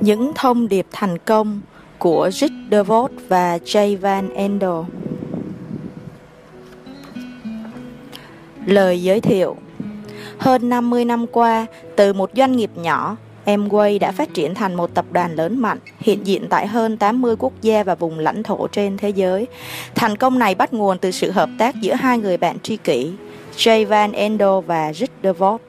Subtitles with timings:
[0.00, 1.60] Những thông điệp thành công
[1.98, 4.80] của Rick DeVos và Jay Van Andel
[8.66, 9.56] Lời giới thiệu
[10.38, 11.66] Hơn 50 năm qua,
[11.96, 13.16] từ một doanh nghiệp nhỏ,
[13.46, 17.36] Amway đã phát triển thành một tập đoàn lớn mạnh, hiện diện tại hơn 80
[17.38, 19.46] quốc gia và vùng lãnh thổ trên thế giới.
[19.94, 23.12] Thành công này bắt nguồn từ sự hợp tác giữa hai người bạn tri kỷ,
[23.56, 25.60] Jay Van Andel và Rick DeVos.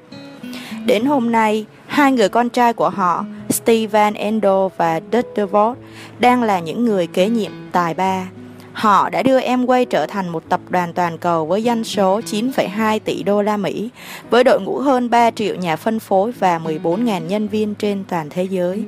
[0.86, 3.26] Đến hôm nay, hai người con trai của họ,
[3.64, 4.42] Steve Van
[4.78, 5.78] và Doug DeVos,
[6.20, 8.28] đang là những người kế nhiệm tài ba.
[8.74, 13.00] Họ đã đưa Amway trở thành một tập đoàn toàn cầu với doanh số 9,2
[13.00, 13.90] tỷ đô la Mỹ,
[14.30, 18.30] với đội ngũ hơn 3 triệu nhà phân phối và 14.000 nhân viên trên toàn
[18.30, 18.84] thế giới.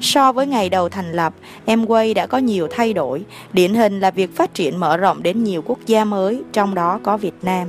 [0.00, 1.34] So với ngày đầu thành lập,
[1.66, 5.44] Amway đã có nhiều thay đổi, điển hình là việc phát triển mở rộng đến
[5.44, 7.68] nhiều quốc gia mới, trong đó có Việt Nam.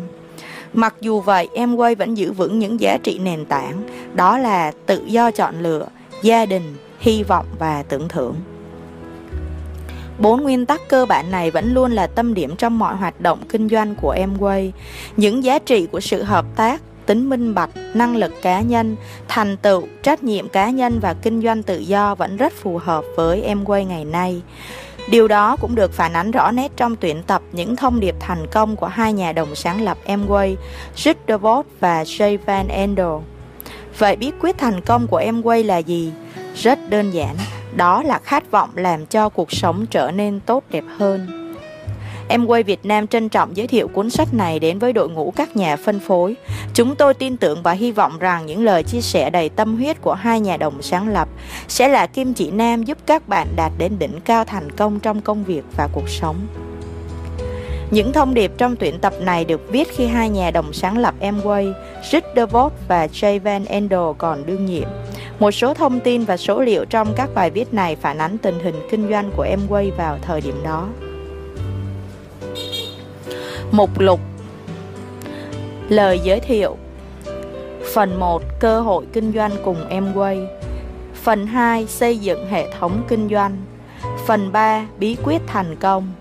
[0.73, 5.05] Mặc dù vậy, Amway vẫn giữ vững những giá trị nền tảng, đó là tự
[5.05, 5.87] do chọn lựa,
[6.21, 8.35] gia đình, hy vọng và tưởng thưởng.
[10.19, 13.39] Bốn nguyên tắc cơ bản này vẫn luôn là tâm điểm trong mọi hoạt động
[13.49, 14.71] kinh doanh của Amway.
[15.17, 18.95] Những giá trị của sự hợp tác, tính minh bạch, năng lực cá nhân,
[19.27, 23.03] thành tựu, trách nhiệm cá nhân và kinh doanh tự do vẫn rất phù hợp
[23.15, 24.41] với Amway ngày nay.
[25.09, 28.47] Điều đó cũng được phản ánh rõ nét trong tuyển tập những thông điệp thành
[28.51, 30.55] công của hai nhà đồng sáng lập Amway,
[30.95, 33.15] Sid DeVos và Jay Van Endel.
[33.97, 36.11] Vậy bí quyết thành công của em quay là gì?
[36.55, 37.35] Rất đơn giản,
[37.75, 41.27] đó là khát vọng làm cho cuộc sống trở nên tốt đẹp hơn.
[42.29, 45.33] em quay Việt Nam trân trọng giới thiệu cuốn sách này đến với đội ngũ
[45.35, 46.35] các nhà phân phối.
[46.73, 50.01] Chúng tôi tin tưởng và hy vọng rằng những lời chia sẻ đầy tâm huyết
[50.01, 51.27] của hai nhà đồng sáng lập
[51.67, 55.21] sẽ là kim chỉ nam giúp các bạn đạt đến đỉnh cao thành công trong
[55.21, 56.35] công việc và cuộc sống.
[57.91, 61.15] Những thông điệp trong tuyển tập này được viết khi hai nhà đồng sáng lập
[61.21, 61.73] Amway,
[62.11, 64.87] Rick DeVos và Jay Van Endel còn đương nhiệm.
[65.39, 68.59] Một số thông tin và số liệu trong các bài viết này phản ánh tình
[68.59, 70.87] hình kinh doanh của Amway vào thời điểm đó.
[73.71, 74.19] Mục lục.
[75.89, 76.77] Lời giới thiệu.
[77.93, 80.45] Phần 1 Cơ hội kinh doanh cùng Amway.
[81.13, 83.57] Phần 2 Xây dựng hệ thống kinh doanh.
[84.25, 86.11] Phần 3 Bí quyết thành công.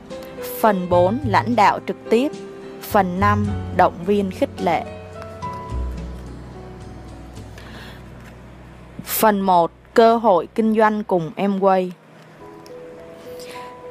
[0.60, 2.32] Phần 4 Lãnh đạo trực tiếp
[2.80, 3.46] Phần 5
[3.76, 4.84] Động viên khích lệ
[9.04, 11.90] Phần 1 Cơ hội kinh doanh cùng Amway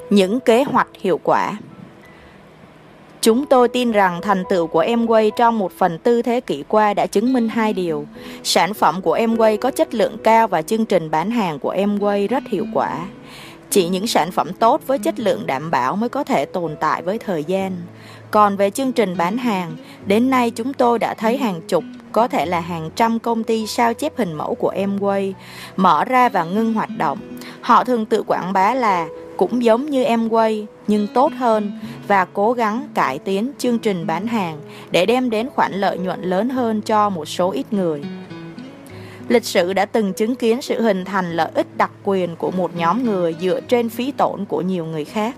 [0.09, 1.57] Những kế hoạch hiệu quả
[3.25, 6.93] Chúng tôi tin rằng thành tựu của Amway trong một phần tư thế kỷ qua
[6.93, 8.05] đã chứng minh hai điều.
[8.43, 12.27] Sản phẩm của Amway có chất lượng cao và chương trình bán hàng của Amway
[12.27, 13.05] rất hiệu quả.
[13.69, 17.01] Chỉ những sản phẩm tốt với chất lượng đảm bảo mới có thể tồn tại
[17.01, 17.71] với thời gian.
[18.31, 22.27] Còn về chương trình bán hàng, đến nay chúng tôi đã thấy hàng chục, có
[22.27, 25.33] thể là hàng trăm công ty sao chép hình mẫu của Amway
[25.75, 27.19] mở ra và ngưng hoạt động.
[27.61, 31.71] Họ thường tự quảng bá là cũng giống như Amway nhưng tốt hơn
[32.07, 34.59] và cố gắng cải tiến chương trình bán hàng
[34.91, 38.01] để đem đến khoản lợi nhuận lớn hơn cho một số ít người.
[39.29, 42.75] Lịch sử đã từng chứng kiến sự hình thành lợi ích đặc quyền của một
[42.75, 45.35] nhóm người dựa trên phí tổn của nhiều người khác.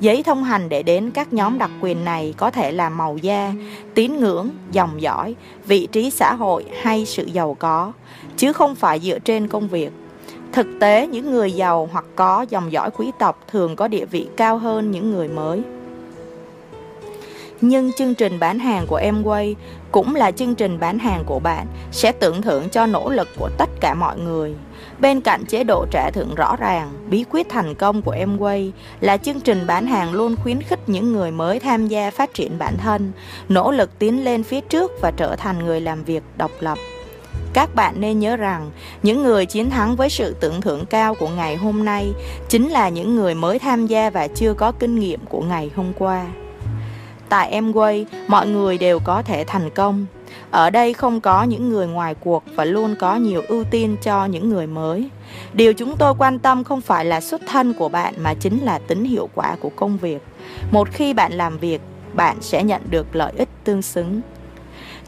[0.00, 3.52] Giấy thông hành để đến các nhóm đặc quyền này có thể là màu da,
[3.94, 5.34] tín ngưỡng, dòng dõi,
[5.66, 7.92] vị trí xã hội hay sự giàu có,
[8.36, 9.90] chứ không phải dựa trên công việc.
[10.52, 14.28] Thực tế, những người giàu hoặc có dòng dõi quý tộc thường có địa vị
[14.36, 15.62] cao hơn những người mới.
[17.66, 19.56] Nhưng chương trình bán hàng của Em Quay
[19.92, 23.48] cũng là chương trình bán hàng của bạn sẽ tưởng thưởng cho nỗ lực của
[23.58, 24.54] tất cả mọi người.
[25.00, 28.72] Bên cạnh chế độ trả thưởng rõ ràng, bí quyết thành công của Em Quay
[29.00, 32.58] là chương trình bán hàng luôn khuyến khích những người mới tham gia phát triển
[32.58, 33.12] bản thân,
[33.48, 36.78] nỗ lực tiến lên phía trước và trở thành người làm việc độc lập.
[37.52, 38.70] Các bạn nên nhớ rằng,
[39.02, 42.12] những người chiến thắng với sự tưởng thưởng cao của ngày hôm nay
[42.48, 45.92] chính là những người mới tham gia và chưa có kinh nghiệm của ngày hôm
[45.98, 46.26] qua.
[47.34, 50.06] Tại Amway, mọi người đều có thể thành công.
[50.50, 54.26] Ở đây không có những người ngoài cuộc và luôn có nhiều ưu tiên cho
[54.26, 55.08] những người mới.
[55.52, 58.78] Điều chúng tôi quan tâm không phải là xuất thân của bạn mà chính là
[58.78, 60.22] tính hiệu quả của công việc.
[60.70, 61.80] Một khi bạn làm việc,
[62.12, 64.20] bạn sẽ nhận được lợi ích tương xứng.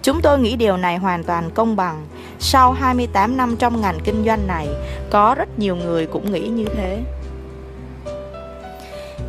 [0.03, 2.07] Chúng tôi nghĩ điều này hoàn toàn công bằng.
[2.39, 4.69] Sau 28 năm trong ngành kinh doanh này,
[5.11, 7.03] có rất nhiều người cũng nghĩ như thế.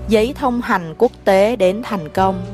[0.07, 2.45] Giấy thông hành quốc tế đến thành công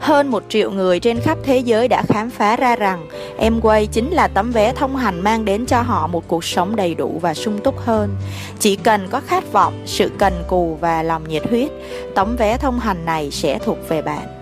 [0.00, 3.06] hơn một triệu người trên khắp thế giới đã khám phá ra rằng
[3.38, 6.94] Amway chính là tấm vé thông hành mang đến cho họ một cuộc sống đầy
[6.94, 8.16] đủ và sung túc hơn.
[8.58, 11.70] Chỉ cần có khát vọng, sự cần cù và lòng nhiệt huyết,
[12.14, 14.38] tấm vé thông hành này sẽ thuộc về bạn.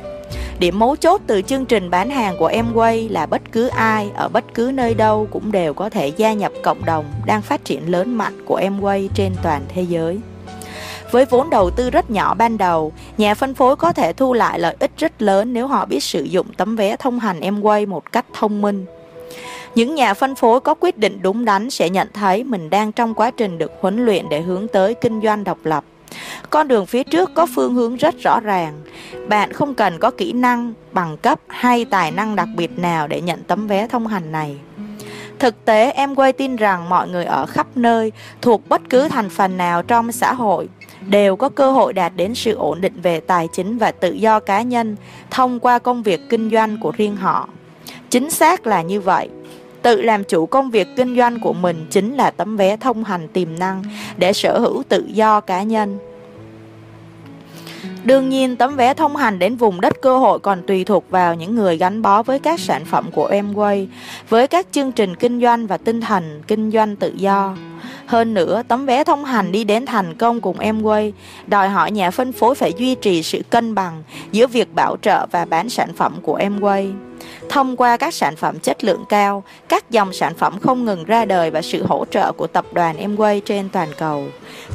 [0.58, 4.28] Điểm mấu chốt từ chương trình bán hàng của Amway là bất cứ ai ở
[4.28, 7.90] bất cứ nơi đâu cũng đều có thể gia nhập cộng đồng đang phát triển
[7.90, 10.18] lớn mạnh của Amway trên toàn thế giới.
[11.10, 14.58] Với vốn đầu tư rất nhỏ ban đầu, nhà phân phối có thể thu lại
[14.58, 18.12] lợi ích rất lớn nếu họ biết sử dụng tấm vé thông hành Amway một
[18.12, 18.86] cách thông minh.
[19.74, 23.14] Những nhà phân phối có quyết định đúng đắn sẽ nhận thấy mình đang trong
[23.14, 25.84] quá trình được huấn luyện để hướng tới kinh doanh độc lập.
[26.50, 28.80] Con đường phía trước có phương hướng rất rõ ràng.
[29.28, 33.20] Bạn không cần có kỹ năng, bằng cấp hay tài năng đặc biệt nào để
[33.20, 34.56] nhận tấm vé thông hành này.
[35.38, 38.12] Thực tế, em quay tin rằng mọi người ở khắp nơi,
[38.42, 40.68] thuộc bất cứ thành phần nào trong xã hội,
[41.06, 44.40] đều có cơ hội đạt đến sự ổn định về tài chính và tự do
[44.40, 44.96] cá nhân
[45.30, 47.48] thông qua công việc kinh doanh của riêng họ.
[48.10, 49.28] Chính xác là như vậy.
[49.82, 53.28] Tự làm chủ công việc kinh doanh của mình chính là tấm vé thông hành
[53.28, 53.82] tiềm năng
[54.16, 55.98] để sở hữu tự do cá nhân.
[58.04, 61.34] Đương nhiên, tấm vé thông hành đến vùng đất cơ hội còn tùy thuộc vào
[61.34, 63.86] những người gắn bó với các sản phẩm của Amway,
[64.28, 67.56] với các chương trình kinh doanh và tinh thần kinh doanh tự do.
[68.06, 71.12] Hơn nữa, tấm vé thông hành đi đến thành công cùng Em Quay
[71.46, 75.26] đòi hỏi nhà phân phối phải duy trì sự cân bằng giữa việc bảo trợ
[75.30, 76.92] và bán sản phẩm của Em Quay
[77.48, 81.24] Thông qua các sản phẩm chất lượng cao, các dòng sản phẩm không ngừng ra
[81.24, 84.24] đời và sự hỗ trợ của tập đoàn Amway trên toàn cầu,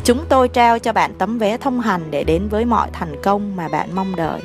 [0.03, 3.55] chúng tôi trao cho bạn tấm vé thông hành để đến với mọi thành công
[3.55, 4.41] mà bạn mong đợi.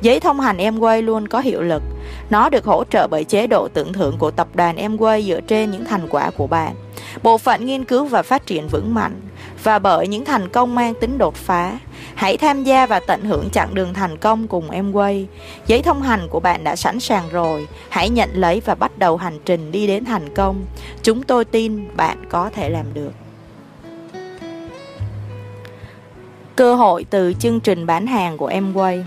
[0.00, 1.82] Giấy thông hành Amway luôn có hiệu lực.
[2.30, 5.70] Nó được hỗ trợ bởi chế độ tưởng thưởng của tập đoàn Amway dựa trên
[5.70, 6.74] những thành quả của bạn,
[7.22, 9.20] bộ phận nghiên cứu và phát triển vững mạnh
[9.62, 11.78] và bởi những thành công mang tính đột phá.
[12.14, 15.24] Hãy tham gia và tận hưởng chặng đường thành công cùng Amway.
[15.66, 17.66] Giấy thông hành của bạn đã sẵn sàng rồi.
[17.88, 20.64] Hãy nhận lấy và bắt đầu hành trình đi đến thành công.
[21.02, 23.12] Chúng tôi tin bạn có thể làm được.
[26.56, 29.02] Cơ hội từ chương trình bán hàng của Amway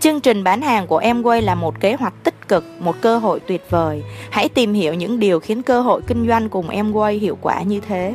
[0.00, 3.18] Chương trình bán hàng của Em Quay là một kế hoạch tích cực, một cơ
[3.18, 4.02] hội tuyệt vời.
[4.30, 7.62] Hãy tìm hiểu những điều khiến cơ hội kinh doanh cùng Em Quay hiệu quả
[7.62, 8.14] như thế.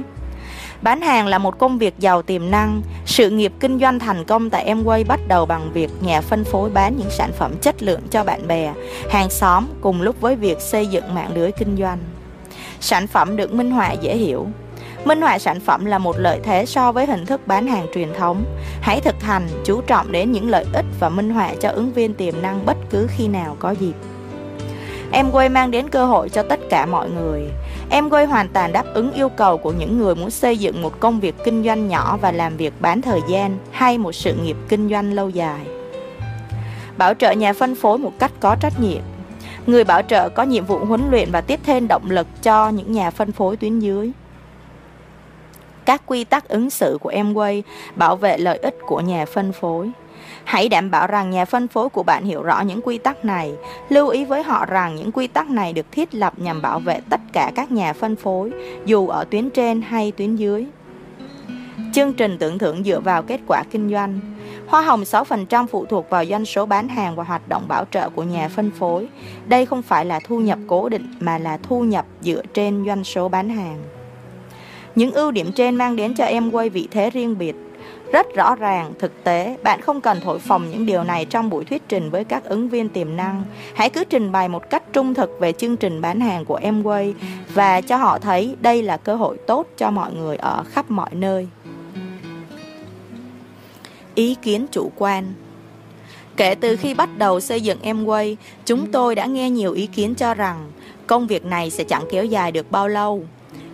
[0.81, 2.81] Bán hàng là một công việc giàu tiềm năng.
[3.05, 6.69] Sự nghiệp kinh doanh thành công tại Amway bắt đầu bằng việc nhà phân phối
[6.69, 8.73] bán những sản phẩm chất lượng cho bạn bè,
[9.09, 11.97] hàng xóm cùng lúc với việc xây dựng mạng lưới kinh doanh.
[12.79, 14.47] Sản phẩm được minh họa dễ hiểu,
[15.05, 18.13] Minh họa sản phẩm là một lợi thế so với hình thức bán hàng truyền
[18.13, 18.45] thống.
[18.81, 22.13] Hãy thực hành, chú trọng đến những lợi ích và minh họa cho ứng viên
[22.13, 23.93] tiềm năng bất cứ khi nào có dịp.
[25.11, 27.41] Em quay mang đến cơ hội cho tất cả mọi người.
[27.89, 30.99] Em quay hoàn toàn đáp ứng yêu cầu của những người muốn xây dựng một
[30.99, 34.57] công việc kinh doanh nhỏ và làm việc bán thời gian hay một sự nghiệp
[34.69, 35.59] kinh doanh lâu dài.
[36.97, 39.01] Bảo trợ nhà phân phối một cách có trách nhiệm.
[39.67, 42.91] Người bảo trợ có nhiệm vụ huấn luyện và tiếp thêm động lực cho những
[42.91, 44.11] nhà phân phối tuyến dưới
[45.85, 47.61] các quy tắc ứng xử của Amway
[47.95, 49.91] bảo vệ lợi ích của nhà phân phối.
[50.43, 53.53] Hãy đảm bảo rằng nhà phân phối của bạn hiểu rõ những quy tắc này.
[53.89, 56.99] Lưu ý với họ rằng những quy tắc này được thiết lập nhằm bảo vệ
[57.09, 58.51] tất cả các nhà phân phối,
[58.85, 60.65] dù ở tuyến trên hay tuyến dưới.
[61.93, 64.19] Chương trình tưởng thưởng dựa vào kết quả kinh doanh.
[64.67, 68.09] Hoa hồng 6% phụ thuộc vào doanh số bán hàng và hoạt động bảo trợ
[68.09, 69.07] của nhà phân phối.
[69.45, 73.03] Đây không phải là thu nhập cố định mà là thu nhập dựa trên doanh
[73.03, 73.94] số bán hàng.
[74.95, 77.55] Những ưu điểm trên mang đến cho em quay vị thế riêng biệt.
[78.11, 81.65] Rất rõ ràng, thực tế, bạn không cần thổi phồng những điều này trong buổi
[81.65, 83.43] thuyết trình với các ứng viên tiềm năng.
[83.75, 87.13] Hãy cứ trình bày một cách trung thực về chương trình bán hàng của Amway
[87.53, 91.09] và cho họ thấy đây là cơ hội tốt cho mọi người ở khắp mọi
[91.11, 91.47] nơi.
[94.15, 95.33] Ý kiến chủ quan
[96.37, 100.15] Kể từ khi bắt đầu xây dựng Amway, chúng tôi đã nghe nhiều ý kiến
[100.15, 100.71] cho rằng
[101.07, 103.23] công việc này sẽ chẳng kéo dài được bao lâu.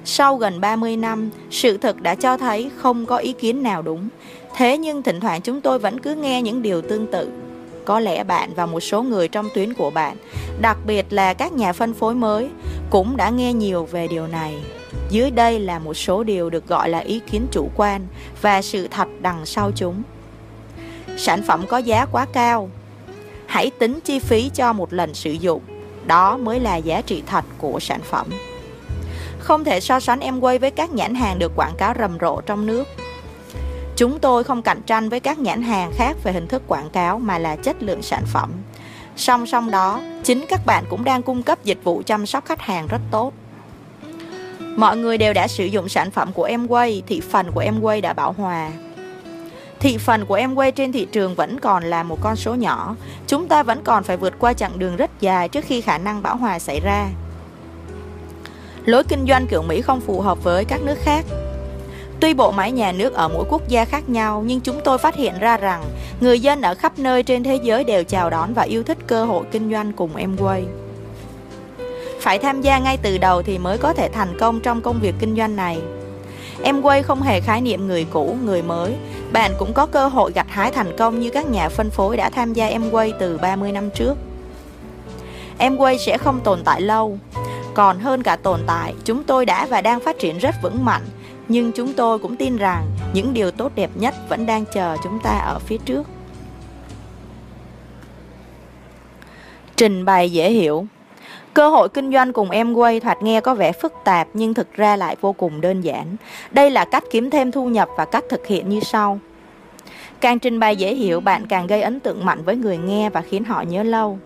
[0.06, 4.10] Sau gần 30 năm, sự thật đã cho thấy không có ý kiến nào đúng.
[4.56, 7.30] Thế nhưng thỉnh thoảng chúng tôi vẫn cứ nghe những điều tương tự.
[7.86, 10.18] Có lẽ bạn và một số người trong tuyến của bạn,
[10.62, 12.50] đặc biệt là các nhà phân phối mới,
[12.90, 14.56] cũng đã nghe nhiều về điều này.
[15.10, 18.08] Dưới đây là một số điều được gọi là ý kiến chủ quan
[18.42, 20.04] và sự thật đằng sau chúng.
[21.18, 22.70] Sản phẩm có giá quá cao.
[23.46, 25.62] Hãy tính chi phí cho một lần sử dụng.
[26.06, 28.28] Đó mới là giá trị thật của sản phẩm.
[29.42, 32.42] Không thể so sánh Em Quay với các nhãn hàng được quảng cáo rầm rộ
[32.42, 32.88] trong nước.
[33.96, 37.20] Chúng tôi không cạnh tranh với các nhãn hàng khác về hình thức quảng cáo
[37.20, 38.52] mà là chất lượng sản phẩm.
[39.16, 42.62] Song song đó, chính các bạn cũng đang cung cấp dịch vụ chăm sóc khách
[42.62, 43.34] hàng rất tốt.
[44.60, 48.14] Mọi người đều đã sử dụng sản phẩm của Amway, thị phần của Amway đã
[48.14, 48.72] bảo hòa.
[49.80, 52.96] Thị phần của Amway trên thị trường vẫn còn là một con số nhỏ.
[53.28, 56.24] Chúng ta vẫn còn phải vượt qua chặng đường rất dài trước khi khả năng
[56.24, 57.08] bảo hòa xảy ra.
[58.86, 61.26] Lối kinh doanh kiểu Mỹ không phù hợp với các nước khác.
[62.20, 65.16] Tuy bộ máy nhà nước ở mỗi quốc gia khác nhau, nhưng chúng tôi phát
[65.16, 65.84] hiện ra rằng
[66.22, 69.26] người dân ở khắp nơi trên thế giới đều chào đón và yêu thích cơ
[69.26, 70.64] hội kinh doanh cùng Amway.
[72.20, 75.16] Phải tham gia ngay từ đầu thì mới có thể thành công trong công việc
[75.20, 75.80] kinh doanh này.
[76.64, 78.96] Amway không hề khái niệm người cũ, người mới.
[79.32, 82.30] Bạn cũng có cơ hội gặt hái thành công như các nhà phân phối đã
[82.30, 84.16] tham gia Amway từ 30 năm trước.
[85.60, 87.18] Amway sẽ không tồn tại lâu.
[87.74, 91.04] Còn hơn cả tồn tại, chúng tôi đã và đang phát triển rất vững mạnh
[91.48, 95.20] nhưng chúng tôi cũng tin rằng những điều tốt đẹp nhất vẫn đang chờ chúng
[95.20, 96.08] ta ở phía trước
[99.76, 100.86] trình bày dễ hiểu
[101.54, 104.74] Cơ hội kinh doanh cùng em quay thoạt nghe có vẻ phức tạp nhưng thực
[104.74, 106.16] ra lại vô cùng đơn giản.
[106.52, 109.20] Đây là cách kiếm thêm thu nhập và cách thực hiện như sau.
[110.22, 113.22] Càng trình bày dễ hiểu, bạn càng gây ấn tượng mạnh với người nghe và
[113.22, 114.20] khiến họ nhớ lâu.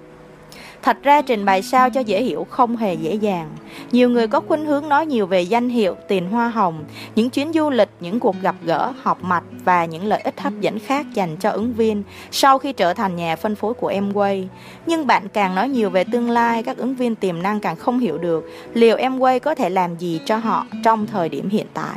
[0.82, 3.50] Thật ra trình bày sao cho dễ hiểu không hề dễ dàng.
[3.92, 6.84] Nhiều người có khuynh hướng nói nhiều về danh hiệu, tiền hoa hồng,
[7.16, 10.54] những chuyến du lịch, những cuộc gặp gỡ, họp mặt và những lợi ích hấp
[10.62, 14.46] dẫn khác dành cho ứng viên sau khi trở thành nhà phân phối của Amway.
[14.86, 18.00] Nhưng bạn càng nói nhiều về tương lai, các ứng viên tiềm năng càng không
[18.00, 21.96] hiểu được liệu Amway có thể làm gì cho họ trong thời điểm hiện tại.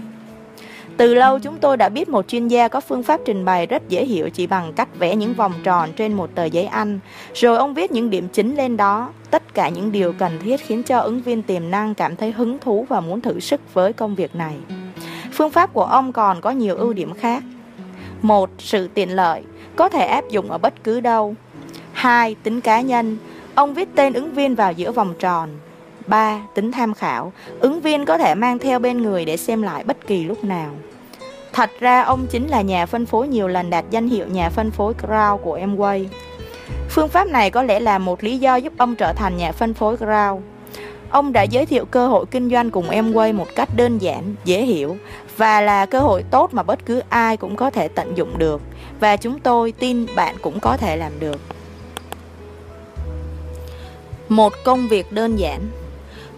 [0.99, 3.89] Từ lâu chúng tôi đã biết một chuyên gia có phương pháp trình bày rất
[3.89, 6.99] dễ hiểu chỉ bằng cách vẽ những vòng tròn trên một tờ giấy ăn,
[7.35, 10.83] rồi ông viết những điểm chính lên đó, tất cả những điều cần thiết khiến
[10.83, 14.15] cho ứng viên tiềm năng cảm thấy hứng thú và muốn thử sức với công
[14.15, 14.55] việc này.
[15.33, 17.43] Phương pháp của ông còn có nhiều ưu điểm khác.
[18.23, 19.43] Một, sự tiện lợi,
[19.77, 21.35] có thể áp dụng ở bất cứ đâu.
[21.93, 23.17] Hai, tính cá nhân,
[23.55, 25.49] ông viết tên ứng viên vào giữa vòng tròn.
[26.09, 26.41] 3.
[26.55, 30.07] Tính tham khảo Ứng viên có thể mang theo bên người để xem lại bất
[30.07, 30.71] kỳ lúc nào
[31.53, 34.71] Thật ra ông chính là nhà phân phối nhiều lần đạt danh hiệu nhà phân
[34.71, 36.07] phối Crown của Amway.
[36.89, 39.75] Phương pháp này có lẽ là một lý do giúp ông trở thành nhà phân
[39.75, 40.41] phối Crown.
[41.11, 44.63] Ông đã giới thiệu cơ hội kinh doanh cùng Amway một cách đơn giản, dễ
[44.63, 44.97] hiểu
[45.37, 48.61] và là cơ hội tốt mà bất cứ ai cũng có thể tận dụng được
[49.01, 51.41] và chúng tôi tin bạn cũng có thể làm được.
[54.29, 55.61] Một công việc đơn giản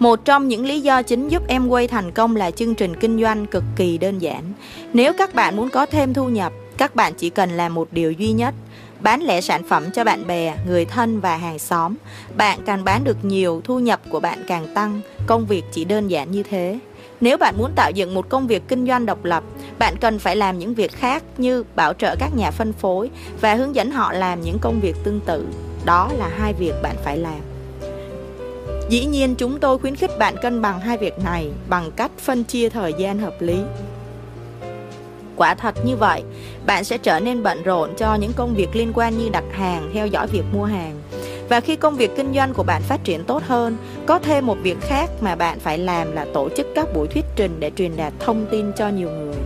[0.00, 3.20] một trong những lý do chính giúp em quay thành công là chương trình kinh
[3.20, 4.52] doanh cực kỳ đơn giản.
[4.92, 8.12] Nếu các bạn muốn có thêm thu nhập, các bạn chỉ cần làm một điều
[8.12, 8.54] duy nhất,
[9.00, 11.94] bán lẻ sản phẩm cho bạn bè, người thân và hàng xóm.
[12.36, 16.08] Bạn càng bán được nhiều, thu nhập của bạn càng tăng, công việc chỉ đơn
[16.08, 16.78] giản như thế.
[17.20, 19.44] Nếu bạn muốn tạo dựng một công việc kinh doanh độc lập,
[19.78, 23.54] bạn cần phải làm những việc khác như bảo trợ các nhà phân phối và
[23.54, 25.46] hướng dẫn họ làm những công việc tương tự.
[25.84, 27.49] Đó là hai việc bạn phải làm.
[28.90, 32.44] Dĩ nhiên chúng tôi khuyến khích bạn cân bằng hai việc này bằng cách phân
[32.44, 33.58] chia thời gian hợp lý.
[35.36, 36.22] Quả thật như vậy,
[36.66, 39.90] bạn sẽ trở nên bận rộn cho những công việc liên quan như đặt hàng,
[39.94, 41.00] theo dõi việc mua hàng.
[41.48, 44.56] Và khi công việc kinh doanh của bạn phát triển tốt hơn, có thêm một
[44.62, 47.96] việc khác mà bạn phải làm là tổ chức các buổi thuyết trình để truyền
[47.96, 49.36] đạt thông tin cho nhiều người.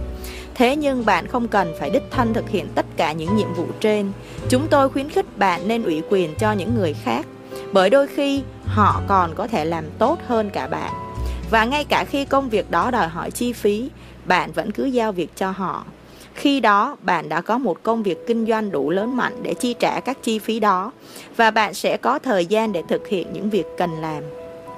[0.54, 3.66] Thế nhưng bạn không cần phải đích thân thực hiện tất cả những nhiệm vụ
[3.80, 4.12] trên.
[4.48, 7.26] Chúng tôi khuyến khích bạn nên ủy quyền cho những người khác
[7.72, 10.92] bởi đôi khi họ còn có thể làm tốt hơn cả bạn.
[11.50, 13.90] Và ngay cả khi công việc đó đòi hỏi chi phí,
[14.24, 15.84] bạn vẫn cứ giao việc cho họ.
[16.34, 19.74] Khi đó, bạn đã có một công việc kinh doanh đủ lớn mạnh để chi
[19.78, 20.92] trả các chi phí đó,
[21.36, 24.22] và bạn sẽ có thời gian để thực hiện những việc cần làm,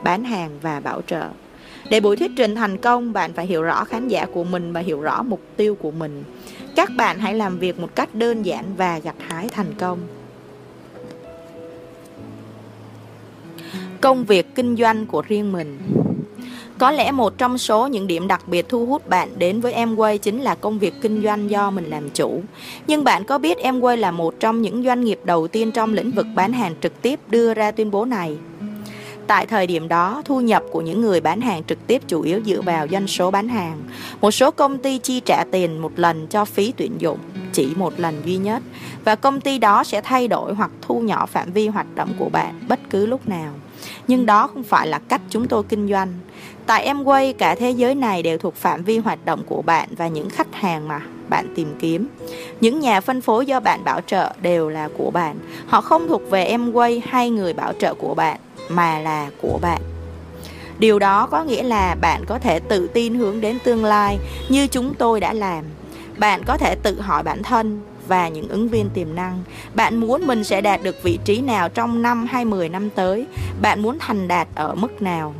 [0.04, 1.28] bán hàng và bảo trợ.
[1.90, 4.80] Để buổi thuyết trình thành công, bạn phải hiểu rõ khán giả của mình và
[4.80, 6.24] hiểu rõ mục tiêu của mình.
[6.76, 9.98] Các bạn hãy làm việc một cách đơn giản và gặt hái thành công.
[14.00, 15.78] Công việc kinh doanh của riêng mình.
[16.78, 20.18] Có lẽ một trong số những điểm đặc biệt thu hút bạn đến với Amway
[20.18, 22.42] chính là công việc kinh doanh do mình làm chủ.
[22.86, 26.10] Nhưng bạn có biết Amway là một trong những doanh nghiệp đầu tiên trong lĩnh
[26.10, 28.36] vực bán hàng trực tiếp đưa ra tuyên bố này?
[29.26, 32.40] Tại thời điểm đó, thu nhập của những người bán hàng trực tiếp chủ yếu
[32.46, 33.82] dựa vào doanh số bán hàng.
[34.20, 37.18] Một số công ty chi trả tiền một lần cho phí tuyển dụng,
[37.52, 38.62] chỉ một lần duy nhất,
[39.04, 42.28] và công ty đó sẽ thay đổi hoặc thu nhỏ phạm vi hoạt động của
[42.28, 43.52] bạn bất cứ lúc nào
[44.08, 46.12] nhưng đó không phải là cách chúng tôi kinh doanh.
[46.66, 50.08] Tại Amway, cả thế giới này đều thuộc phạm vi hoạt động của bạn và
[50.08, 52.08] những khách hàng mà bạn tìm kiếm.
[52.60, 55.38] Những nhà phân phối do bạn bảo trợ đều là của bạn.
[55.66, 59.82] Họ không thuộc về Amway hay người bảo trợ của bạn, mà là của bạn.
[60.78, 64.66] Điều đó có nghĩa là bạn có thể tự tin hướng đến tương lai như
[64.66, 65.64] chúng tôi đã làm.
[66.18, 69.42] Bạn có thể tự hỏi bản thân và những ứng viên tiềm năng.
[69.74, 73.26] Bạn muốn mình sẽ đạt được vị trí nào trong năm hay 10 năm tới?
[73.62, 75.34] Bạn muốn thành đạt ở mức nào?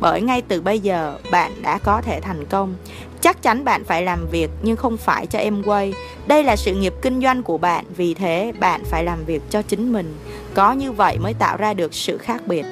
[0.00, 2.74] Bởi ngay từ bây giờ bạn đã có thể thành công.
[3.20, 5.94] Chắc chắn bạn phải làm việc nhưng không phải cho em quay.
[6.26, 9.62] Đây là sự nghiệp kinh doanh của bạn, vì thế bạn phải làm việc cho
[9.62, 10.14] chính mình.
[10.54, 12.64] Có như vậy mới tạo ra được sự khác biệt.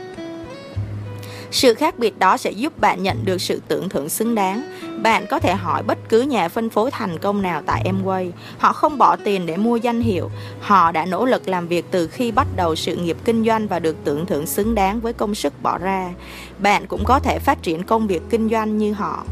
[1.55, 4.63] Sự khác biệt đó sẽ giúp bạn nhận được sự tưởng thưởng xứng đáng.
[5.03, 8.31] Bạn có thể hỏi bất cứ nhà phân phối thành công nào tại Amway.
[8.59, 10.31] Họ không bỏ tiền để mua danh hiệu.
[10.61, 13.79] Họ đã nỗ lực làm việc từ khi bắt đầu sự nghiệp kinh doanh và
[13.79, 16.11] được tưởng thưởng xứng đáng với công sức bỏ ra.
[16.59, 19.25] Bạn cũng có thể phát triển công việc kinh doanh như họ.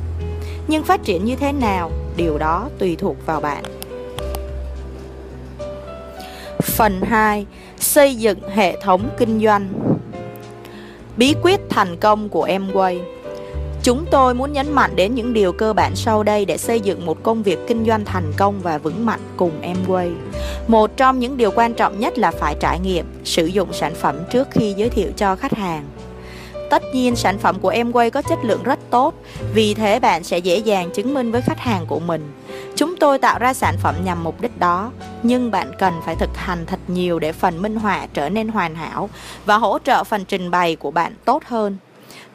[0.69, 3.65] Nhưng phát triển như thế nào, điều đó tùy thuộc vào bạn.
[6.63, 7.47] Phần 2.
[7.79, 9.92] Xây dựng hệ thống kinh doanh
[11.17, 13.01] Bí quyết thành công của Amway
[13.83, 17.07] Chúng tôi muốn nhấn mạnh đến những điều cơ bản sau đây để xây dựng
[17.07, 20.13] một công việc kinh doanh thành công và vững mạnh cùng Amway.
[20.69, 24.17] Một trong những điều quan trọng nhất là phải trải nghiệm, sử dụng sản phẩm
[24.31, 25.85] trước khi giới thiệu cho khách hàng.
[26.73, 29.15] Tất nhiên sản phẩm của em quay có chất lượng rất tốt,
[29.55, 32.33] vì thế bạn sẽ dễ dàng chứng minh với khách hàng của mình.
[32.77, 36.37] Chúng tôi tạo ra sản phẩm nhằm mục đích đó, nhưng bạn cần phải thực
[36.37, 39.11] hành thật nhiều để phần minh họa trở nên hoàn hảo
[39.45, 41.77] và hỗ trợ phần trình bày của bạn tốt hơn.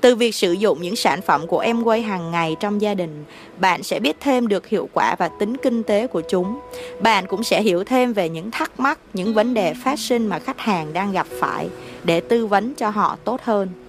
[0.01, 3.25] Từ việc sử dụng những sản phẩm của em quay hàng ngày trong gia đình,
[3.59, 6.59] bạn sẽ biết thêm được hiệu quả và tính kinh tế của chúng.
[7.01, 10.39] Bạn cũng sẽ hiểu thêm về những thắc mắc, những vấn đề phát sinh mà
[10.39, 11.67] khách hàng đang gặp phải
[12.03, 13.86] để tư vấn cho họ tốt hơn.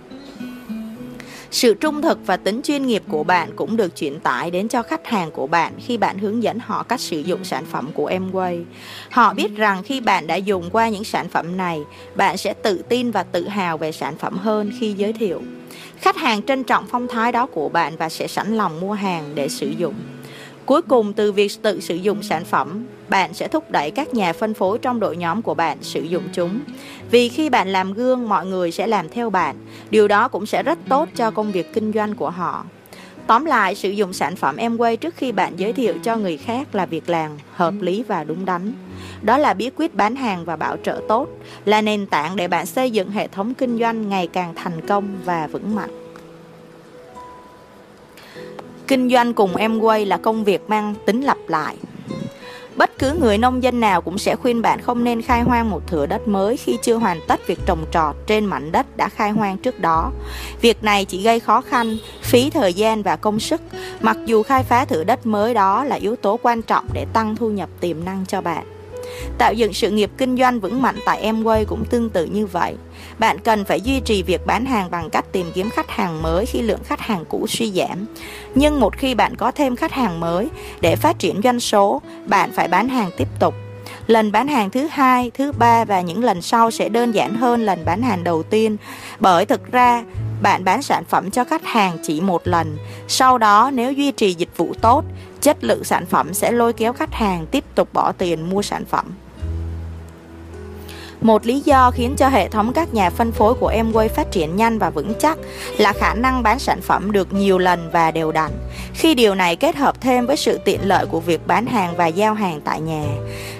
[1.50, 4.82] Sự trung thực và tính chuyên nghiệp của bạn cũng được chuyển tải đến cho
[4.82, 8.10] khách hàng của bạn khi bạn hướng dẫn họ cách sử dụng sản phẩm của
[8.10, 8.64] Amway.
[9.10, 11.80] Họ biết rằng khi bạn đã dùng qua những sản phẩm này,
[12.14, 15.42] bạn sẽ tự tin và tự hào về sản phẩm hơn khi giới thiệu.
[15.98, 19.24] Khách hàng trân trọng phong thái đó của bạn và sẽ sẵn lòng mua hàng
[19.34, 19.94] để sử dụng.
[20.66, 24.32] Cuối cùng từ việc tự sử dụng sản phẩm, bạn sẽ thúc đẩy các nhà
[24.32, 26.60] phân phối trong đội nhóm của bạn sử dụng chúng.
[27.10, 29.56] Vì khi bạn làm gương, mọi người sẽ làm theo bạn.
[29.90, 32.64] Điều đó cũng sẽ rất tốt cho công việc kinh doanh của họ.
[33.26, 36.74] Tóm lại, sử dụng sản phẩm Amway trước khi bạn giới thiệu cho người khác
[36.74, 38.72] là việc làm hợp lý và đúng đắn.
[39.22, 41.28] Đó là bí quyết bán hàng và bảo trợ tốt,
[41.64, 45.18] là nền tảng để bạn xây dựng hệ thống kinh doanh ngày càng thành công
[45.24, 45.90] và vững mạnh.
[48.86, 51.76] Kinh doanh cùng Amway là công việc mang tính lặp lại.
[52.78, 55.86] Bất cứ người nông dân nào cũng sẽ khuyên bạn không nên khai hoang một
[55.86, 59.30] thửa đất mới khi chưa hoàn tất việc trồng trọt trên mảnh đất đã khai
[59.30, 60.12] hoang trước đó.
[60.60, 63.60] Việc này chỉ gây khó khăn, phí thời gian và công sức,
[64.00, 67.36] mặc dù khai phá thửa đất mới đó là yếu tố quan trọng để tăng
[67.36, 68.64] thu nhập tiềm năng cho bạn.
[69.38, 72.76] Tạo dựng sự nghiệp kinh doanh vững mạnh tại Amway cũng tương tự như vậy.
[73.18, 76.46] Bạn cần phải duy trì việc bán hàng bằng cách tìm kiếm khách hàng mới
[76.46, 78.06] khi lượng khách hàng cũ suy giảm.
[78.54, 80.48] Nhưng một khi bạn có thêm khách hàng mới,
[80.80, 83.54] để phát triển doanh số, bạn phải bán hàng tiếp tục.
[84.06, 87.64] Lần bán hàng thứ hai, thứ ba và những lần sau sẽ đơn giản hơn
[87.64, 88.76] lần bán hàng đầu tiên,
[89.20, 90.04] bởi thực ra
[90.42, 92.76] bạn bán sản phẩm cho khách hàng chỉ một lần.
[93.08, 95.04] Sau đó nếu duy trì dịch vụ tốt,
[95.40, 98.84] chất lượng sản phẩm sẽ lôi kéo khách hàng tiếp tục bỏ tiền mua sản
[98.84, 99.06] phẩm.
[101.20, 104.56] Một lý do khiến cho hệ thống các nhà phân phối của Amway phát triển
[104.56, 105.38] nhanh và vững chắc
[105.78, 108.50] là khả năng bán sản phẩm được nhiều lần và đều đặn.
[108.94, 112.06] Khi điều này kết hợp thêm với sự tiện lợi của việc bán hàng và
[112.06, 113.04] giao hàng tại nhà.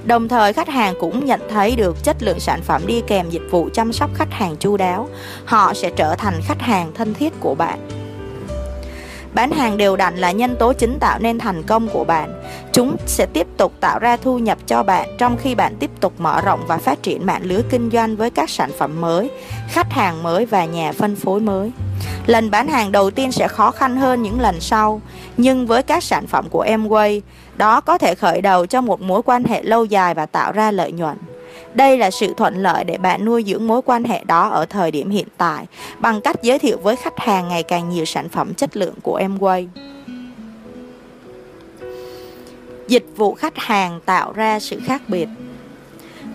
[0.05, 3.49] Đồng thời, khách hàng cũng nhận thấy được chất lượng sản phẩm đi kèm dịch
[3.51, 5.09] vụ chăm sóc khách hàng chu đáo.
[5.45, 7.98] Họ sẽ trở thành khách hàng thân thiết của bạn.
[9.35, 12.43] Bán hàng đều đặn là nhân tố chính tạo nên thành công của bạn.
[12.73, 16.13] Chúng sẽ tiếp tục tạo ra thu nhập cho bạn trong khi bạn tiếp tục
[16.19, 19.31] mở rộng và phát triển mạng lưới kinh doanh với các sản phẩm mới,
[19.69, 21.73] khách hàng mới và nhà phân phối mới.
[22.27, 25.01] Lần bán hàng đầu tiên sẽ khó khăn hơn những lần sau,
[25.37, 27.21] nhưng với các sản phẩm của Amway,
[27.57, 30.71] đó có thể khởi đầu cho một mối quan hệ lâu dài và tạo ra
[30.71, 31.17] lợi nhuận.
[31.79, 34.91] Đây là sự thuận lợi để bạn nuôi dưỡng mối quan hệ đó ở thời
[34.91, 35.67] điểm hiện tại
[35.99, 39.21] bằng cách giới thiệu với khách hàng ngày càng nhiều sản phẩm chất lượng của
[39.21, 39.67] Amway.
[42.89, 45.29] Dịch vụ khách hàng tạo ra sự khác biệt.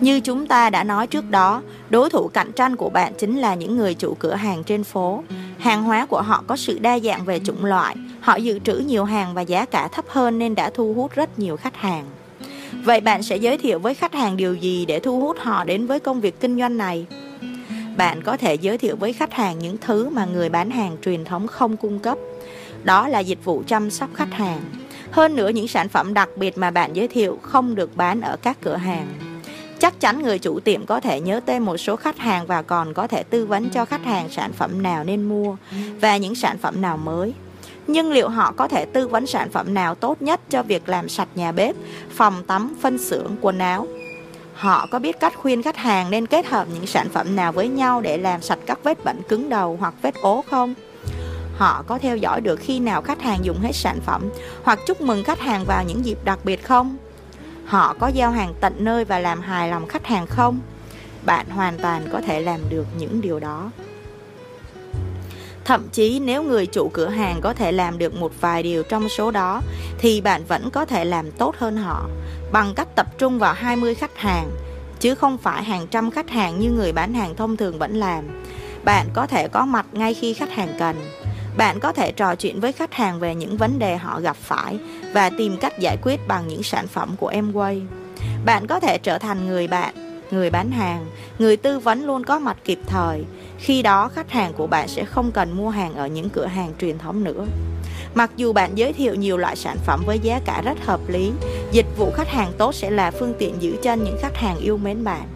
[0.00, 3.54] Như chúng ta đã nói trước đó, đối thủ cạnh tranh của bạn chính là
[3.54, 5.22] những người chủ cửa hàng trên phố.
[5.58, 9.04] Hàng hóa của họ có sự đa dạng về chủng loại, họ dự trữ nhiều
[9.04, 12.04] hàng và giá cả thấp hơn nên đã thu hút rất nhiều khách hàng.
[12.72, 15.86] Vậy bạn sẽ giới thiệu với khách hàng điều gì để thu hút họ đến
[15.86, 17.06] với công việc kinh doanh này?
[17.96, 21.24] Bạn có thể giới thiệu với khách hàng những thứ mà người bán hàng truyền
[21.24, 22.18] thống không cung cấp.
[22.84, 24.60] Đó là dịch vụ chăm sóc khách hàng.
[25.10, 28.36] Hơn nữa, những sản phẩm đặc biệt mà bạn giới thiệu không được bán ở
[28.36, 29.06] các cửa hàng.
[29.78, 32.94] Chắc chắn người chủ tiệm có thể nhớ tên một số khách hàng và còn
[32.94, 35.56] có thể tư vấn cho khách hàng sản phẩm nào nên mua
[36.00, 37.32] và những sản phẩm nào mới
[37.86, 41.08] nhưng liệu họ có thể tư vấn sản phẩm nào tốt nhất cho việc làm
[41.08, 41.76] sạch nhà bếp,
[42.10, 43.86] phòng tắm, phân xưởng, quần áo?
[44.54, 47.68] Họ có biết cách khuyên khách hàng nên kết hợp những sản phẩm nào với
[47.68, 50.74] nhau để làm sạch các vết bẩn cứng đầu hoặc vết ố không?
[51.56, 54.22] Họ có theo dõi được khi nào khách hàng dùng hết sản phẩm
[54.62, 56.96] hoặc chúc mừng khách hàng vào những dịp đặc biệt không?
[57.66, 60.60] Họ có giao hàng tận nơi và làm hài lòng khách hàng không?
[61.26, 63.70] Bạn hoàn toàn có thể làm được những điều đó.
[65.64, 69.08] Thậm chí nếu người chủ cửa hàng có thể làm được một vài điều trong
[69.08, 69.62] số đó
[69.98, 72.08] thì bạn vẫn có thể làm tốt hơn họ
[72.52, 74.50] bằng cách tập trung vào 20 khách hàng
[75.00, 78.42] chứ không phải hàng trăm khách hàng như người bán hàng thông thường vẫn làm.
[78.84, 80.96] Bạn có thể có mặt ngay khi khách hàng cần.
[81.56, 84.78] Bạn có thể trò chuyện với khách hàng về những vấn đề họ gặp phải
[85.12, 87.80] và tìm cách giải quyết bằng những sản phẩm của Amway.
[88.44, 91.06] Bạn có thể trở thành người bạn, người bán hàng,
[91.38, 93.24] người tư vấn luôn có mặt kịp thời.
[93.58, 96.72] Khi đó khách hàng của bạn sẽ không cần mua hàng ở những cửa hàng
[96.80, 97.46] truyền thống nữa.
[98.14, 101.32] Mặc dù bạn giới thiệu nhiều loại sản phẩm với giá cả rất hợp lý,
[101.72, 104.76] dịch vụ khách hàng tốt sẽ là phương tiện giữ chân những khách hàng yêu
[104.76, 105.28] mến bạn.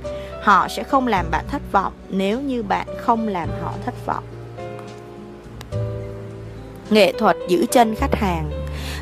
[0.42, 4.24] Họ sẽ không làm bạn thất vọng nếu như bạn không làm họ thất vọng.
[6.90, 8.50] Nghệ thuật giữ chân khách hàng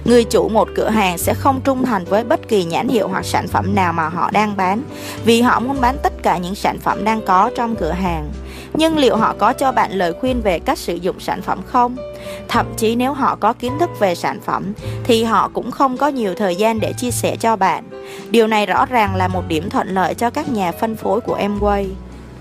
[0.05, 3.25] Người chủ một cửa hàng sẽ không trung thành với bất kỳ nhãn hiệu hoặc
[3.25, 4.83] sản phẩm nào mà họ đang bán,
[5.25, 8.31] vì họ muốn bán tất cả những sản phẩm đang có trong cửa hàng.
[8.75, 11.97] Nhưng liệu họ có cho bạn lời khuyên về cách sử dụng sản phẩm không?
[12.49, 14.73] Thậm chí nếu họ có kiến thức về sản phẩm,
[15.05, 17.91] thì họ cũng không có nhiều thời gian để chia sẻ cho bạn.
[18.31, 21.39] Điều này rõ ràng là một điểm thuận lợi cho các nhà phân phối của
[21.39, 21.89] Amway.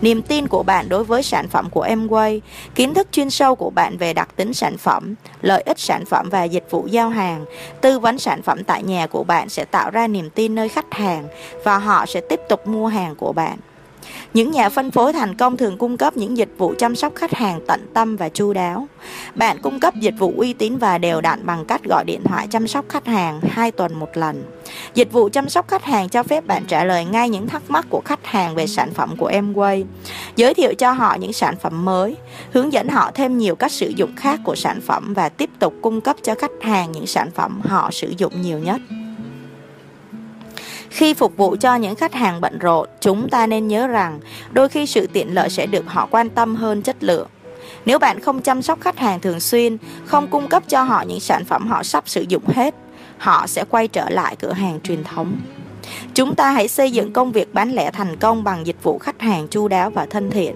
[0.01, 2.39] Niềm tin của bạn đối với sản phẩm của Amway,
[2.75, 6.29] kiến thức chuyên sâu của bạn về đặc tính sản phẩm, lợi ích sản phẩm
[6.29, 7.45] và dịch vụ giao hàng,
[7.81, 10.93] tư vấn sản phẩm tại nhà của bạn sẽ tạo ra niềm tin nơi khách
[10.93, 11.27] hàng
[11.63, 13.57] và họ sẽ tiếp tục mua hàng của bạn.
[14.35, 17.33] Những nhà phân phối thành công thường cung cấp những dịch vụ chăm sóc khách
[17.33, 18.87] hàng tận tâm và chu đáo.
[19.35, 22.47] Bạn cung cấp dịch vụ uy tín và đều đặn bằng cách gọi điện thoại
[22.47, 24.43] chăm sóc khách hàng 2 tuần một lần.
[24.93, 27.85] Dịch vụ chăm sóc khách hàng cho phép bạn trả lời ngay những thắc mắc
[27.89, 29.83] của khách hàng về sản phẩm của Amway,
[30.35, 32.15] giới thiệu cho họ những sản phẩm mới,
[32.51, 35.73] hướng dẫn họ thêm nhiều cách sử dụng khác của sản phẩm và tiếp tục
[35.81, 38.81] cung cấp cho khách hàng những sản phẩm họ sử dụng nhiều nhất.
[40.89, 44.19] Khi phục vụ cho những khách hàng bận rộn, chúng ta nên nhớ rằng
[44.51, 47.27] đôi khi sự tiện lợi sẽ được họ quan tâm hơn chất lượng.
[47.85, 51.19] Nếu bạn không chăm sóc khách hàng thường xuyên, không cung cấp cho họ những
[51.19, 52.75] sản phẩm họ sắp sử dụng hết,
[53.17, 55.37] họ sẽ quay trở lại cửa hàng truyền thống.
[56.13, 59.21] Chúng ta hãy xây dựng công việc bán lẻ thành công bằng dịch vụ khách
[59.21, 60.55] hàng chu đáo và thân thiện.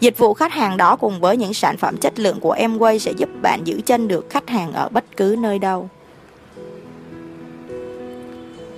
[0.00, 3.12] Dịch vụ khách hàng đó cùng với những sản phẩm chất lượng của Amway sẽ
[3.12, 5.88] giúp bạn giữ chân được khách hàng ở bất cứ nơi đâu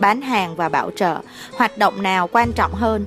[0.02, 1.20] bán hàng và bảo trợ,
[1.56, 3.04] hoạt động nào quan trọng hơn?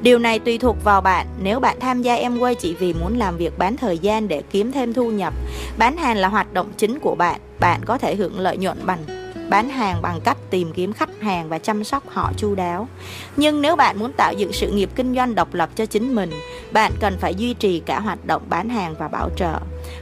[0.00, 3.36] Điều này tùy thuộc vào bạn, nếu bạn tham gia Amway chỉ vì muốn làm
[3.36, 5.34] việc bán thời gian để kiếm thêm thu nhập,
[5.78, 9.23] bán hàng là hoạt động chính của bạn, bạn có thể hưởng lợi nhuận bằng
[9.48, 12.88] bán hàng bằng cách tìm kiếm khách hàng và chăm sóc họ chu đáo.
[13.36, 16.30] Nhưng nếu bạn muốn tạo dựng sự nghiệp kinh doanh độc lập cho chính mình,
[16.72, 19.60] bạn cần phải duy trì cả hoạt động bán hàng và bảo trợ.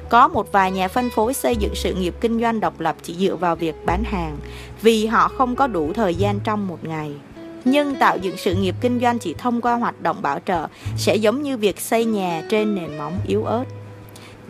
[0.09, 3.15] Có một vài nhà phân phối xây dựng sự nghiệp kinh doanh độc lập chỉ
[3.15, 4.37] dựa vào việc bán hàng
[4.83, 7.13] vì họ không có đủ thời gian trong một ngày.
[7.65, 11.17] Nhưng tạo dựng sự nghiệp kinh doanh chỉ thông qua hoạt động bảo trợ sẽ
[11.17, 13.65] giống như việc xây nhà trên nền móng yếu ớt.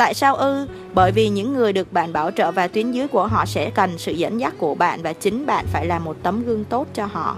[0.02, 0.66] Tại sao ư?
[0.94, 3.98] Bởi vì những người được bạn bảo trợ và tuyến dưới của họ sẽ cần
[3.98, 7.06] sự dẫn dắt của bạn và chính bạn phải là một tấm gương tốt cho
[7.06, 7.36] họ.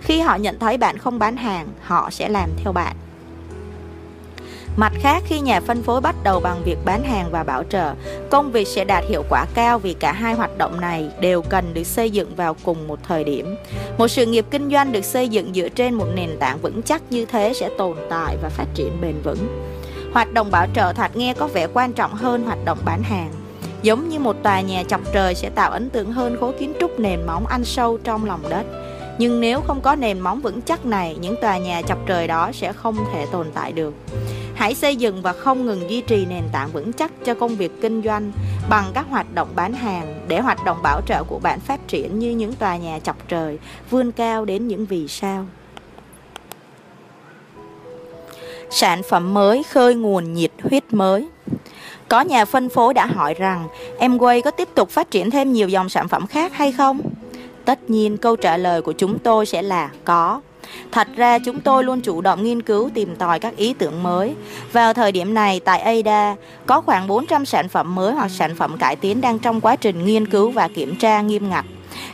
[0.00, 2.96] Khi họ nhận thấy bạn không bán hàng, họ sẽ làm theo bạn.
[4.76, 7.94] Mặt khác, khi nhà phân phối bắt đầu bằng việc bán hàng và bảo trợ,
[8.30, 11.74] công việc sẽ đạt hiệu quả cao vì cả hai hoạt động này đều cần
[11.74, 13.56] được xây dựng vào cùng một thời điểm.
[13.98, 17.02] Một sự nghiệp kinh doanh được xây dựng dựa trên một nền tảng vững chắc
[17.10, 19.75] như thế sẽ tồn tại và phát triển bền vững.
[20.16, 23.32] Hoạt động bảo trợ thoạt nghe có vẻ quan trọng hơn hoạt động bán hàng.
[23.82, 27.00] Giống như một tòa nhà chọc trời sẽ tạo ấn tượng hơn khối kiến trúc
[27.00, 28.66] nền móng ăn sâu trong lòng đất.
[29.18, 32.50] Nhưng nếu không có nền móng vững chắc này, những tòa nhà chọc trời đó
[32.52, 33.94] sẽ không thể tồn tại được.
[34.54, 37.72] Hãy xây dựng và không ngừng duy trì nền tảng vững chắc cho công việc
[37.82, 38.32] kinh doanh
[38.68, 42.18] bằng các hoạt động bán hàng để hoạt động bảo trợ của bạn phát triển
[42.18, 43.58] như những tòa nhà chọc trời,
[43.90, 45.46] vươn cao đến những vì sao.
[48.70, 51.28] Sản phẩm mới khơi nguồn nhiệt huyết mới.
[52.08, 55.68] Có nhà phân phối đã hỏi rằng Amway có tiếp tục phát triển thêm nhiều
[55.68, 57.00] dòng sản phẩm khác hay không?
[57.64, 60.40] Tất nhiên câu trả lời của chúng tôi sẽ là có.
[60.92, 64.34] Thật ra chúng tôi luôn chủ động nghiên cứu tìm tòi các ý tưởng mới.
[64.72, 68.78] Vào thời điểm này tại ADA, có khoảng 400 sản phẩm mới hoặc sản phẩm
[68.78, 71.64] cải tiến đang trong quá trình nghiên cứu và kiểm tra nghiêm ngặt.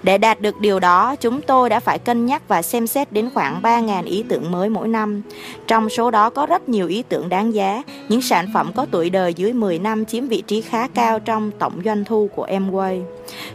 [0.03, 3.31] Để đạt được điều đó, chúng tôi đã phải cân nhắc và xem xét đến
[3.35, 5.23] khoảng 3.000 ý tưởng mới mỗi năm.
[5.67, 9.11] Trong số đó có rất nhiều ý tưởng đáng giá, những sản phẩm có tuổi
[9.11, 13.03] đời dưới 10 năm chiếm vị trí khá cao trong tổng doanh thu của Amway.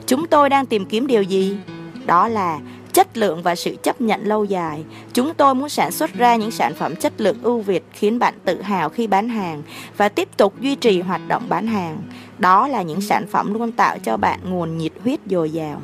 [0.05, 1.57] Chúng tôi đang tìm kiếm điều gì?
[2.05, 2.59] Đó là
[2.93, 4.83] chất lượng và sự chấp nhận lâu dài.
[5.13, 8.33] Chúng tôi muốn sản xuất ra những sản phẩm chất lượng ưu việt khiến bạn
[8.45, 9.63] tự hào khi bán hàng
[9.97, 11.97] và tiếp tục duy trì hoạt động bán hàng.
[12.37, 15.81] Đó là những sản phẩm luôn tạo cho bạn nguồn nhiệt huyết dồi dào.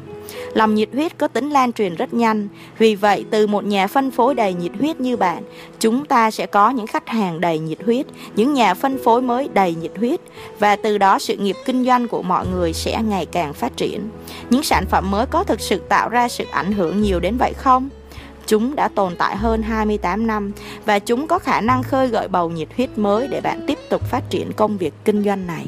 [0.54, 4.12] Lòng nhiệt huyết có tính lan truyền rất nhanh, vì vậy từ một nhà phân
[4.12, 5.44] phối đầy nhiệt huyết như bạn,
[5.80, 9.50] chúng ta sẽ có những khách hàng đầy nhiệt huyết, những nhà phân phối mới
[9.54, 10.20] đầy nhiệt huyết
[10.60, 14.10] và từ đó sự nghiệp kinh doanh của mọi người sẽ ngày càng phát triển.
[14.50, 17.54] Những sản phẩm mới có thực sự tạo ra sự ảnh hưởng nhiều đến vậy
[17.58, 17.90] không?
[18.46, 20.52] Chúng đã tồn tại hơn 28 năm
[20.86, 24.02] và chúng có khả năng khơi gợi bầu nhiệt huyết mới để bạn tiếp tục
[24.02, 25.66] phát triển công việc kinh doanh này.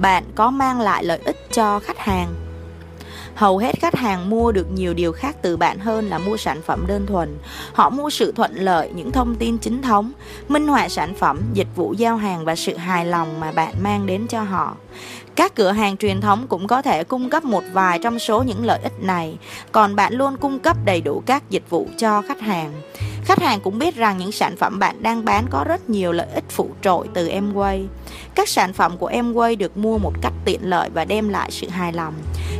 [0.00, 2.34] Bạn có mang lại lợi ích cho khách hàng.
[3.34, 6.62] Hầu hết khách hàng mua được nhiều điều khác từ bạn hơn là mua sản
[6.66, 7.38] phẩm đơn thuần.
[7.72, 10.12] Họ mua sự thuận lợi, những thông tin chính thống,
[10.48, 14.06] minh họa sản phẩm, dịch vụ giao hàng và sự hài lòng mà bạn mang
[14.06, 14.76] đến cho họ.
[15.34, 18.64] Các cửa hàng truyền thống cũng có thể cung cấp một vài trong số những
[18.64, 19.38] lợi ích này,
[19.72, 22.72] còn bạn luôn cung cấp đầy đủ các dịch vụ cho khách hàng.
[23.24, 26.26] Khách hàng cũng biết rằng những sản phẩm bạn đang bán có rất nhiều lợi
[26.34, 27.86] ích phụ trội từ Amway
[28.34, 31.68] các sản phẩm của Amway được mua một cách tiện lợi và đem lại sự
[31.68, 32.14] hài lòng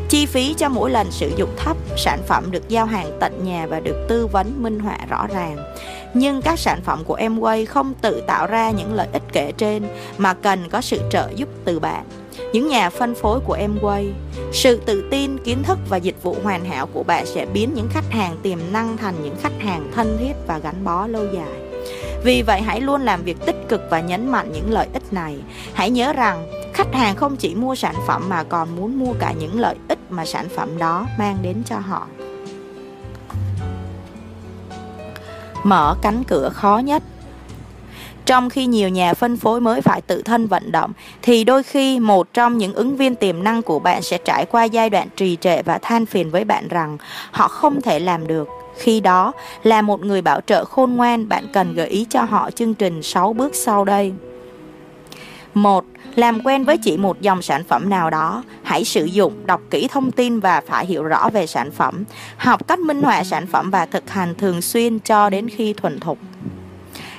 [0.08, 3.66] Chi phí cho mỗi lần sử dụng thấp, sản phẩm được giao hàng tận nhà
[3.66, 5.56] và được tư vấn minh họa rõ ràng.
[6.14, 9.82] Nhưng các sản phẩm của Amway không tự tạo ra những lợi ích kể trên
[10.18, 12.04] mà cần có sự trợ giúp từ bạn.
[12.52, 14.10] Những nhà phân phối của Amway,
[14.52, 17.88] sự tự tin, kiến thức và dịch vụ hoàn hảo của bạn sẽ biến những
[17.90, 21.63] khách hàng tiềm năng thành những khách hàng thân thiết và gắn bó lâu dài.
[22.24, 25.36] Vì vậy hãy luôn làm việc tích cực và nhấn mạnh những lợi ích này.
[25.74, 29.32] Hãy nhớ rằng, khách hàng không chỉ mua sản phẩm mà còn muốn mua cả
[29.32, 32.06] những lợi ích mà sản phẩm đó mang đến cho họ.
[35.62, 37.02] Mở cánh cửa khó nhất
[38.26, 42.00] trong khi nhiều nhà phân phối mới phải tự thân vận động, thì đôi khi
[42.00, 45.36] một trong những ứng viên tiềm năng của bạn sẽ trải qua giai đoạn trì
[45.40, 46.98] trệ và than phiền với bạn rằng
[47.30, 49.32] họ không thể làm được khi đó,
[49.62, 53.02] là một người bảo trợ khôn ngoan, bạn cần gợi ý cho họ chương trình
[53.02, 54.12] 6 bước sau đây.
[55.54, 55.84] 1.
[56.14, 59.88] Làm quen với chỉ một dòng sản phẩm nào đó, hãy sử dụng, đọc kỹ
[59.90, 62.04] thông tin và phải hiểu rõ về sản phẩm,
[62.36, 66.00] học cách minh họa sản phẩm và thực hành thường xuyên cho đến khi thuần
[66.00, 66.18] thục.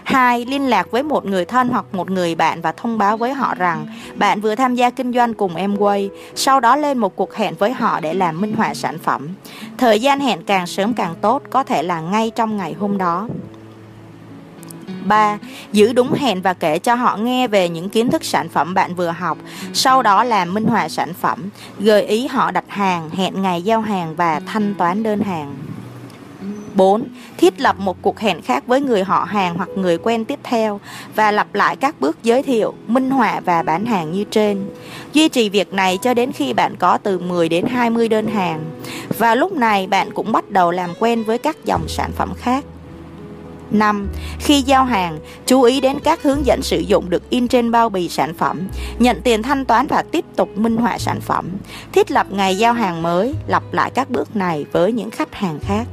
[0.05, 0.45] 2.
[0.45, 3.55] Liên lạc với một người thân hoặc một người bạn và thông báo với họ
[3.55, 7.35] rằng bạn vừa tham gia kinh doanh cùng em quay, sau đó lên một cuộc
[7.35, 9.29] hẹn với họ để làm minh họa sản phẩm.
[9.77, 13.27] Thời gian hẹn càng sớm càng tốt, có thể là ngay trong ngày hôm đó.
[15.05, 15.37] 3.
[15.71, 18.95] Giữ đúng hẹn và kể cho họ nghe về những kiến thức sản phẩm bạn
[18.95, 19.37] vừa học,
[19.73, 23.81] sau đó làm minh họa sản phẩm, gợi ý họ đặt hàng, hẹn ngày giao
[23.81, 25.55] hàng và thanh toán đơn hàng.
[26.75, 27.03] 4.
[27.37, 30.79] Thiết lập một cuộc hẹn khác với người họ hàng hoặc người quen tiếp theo
[31.15, 34.69] và lặp lại các bước giới thiệu, minh họa và bán hàng như trên.
[35.13, 38.59] Duy trì việc này cho đến khi bạn có từ 10 đến 20 đơn hàng.
[39.17, 42.65] Và lúc này bạn cũng bắt đầu làm quen với các dòng sản phẩm khác.
[43.71, 44.07] 5.
[44.39, 47.89] Khi giao hàng, chú ý đến các hướng dẫn sử dụng được in trên bao
[47.89, 48.61] bì sản phẩm,
[48.99, 51.49] nhận tiền thanh toán và tiếp tục minh họa sản phẩm.
[51.91, 55.59] Thiết lập ngày giao hàng mới, lặp lại các bước này với những khách hàng
[55.59, 55.87] khác.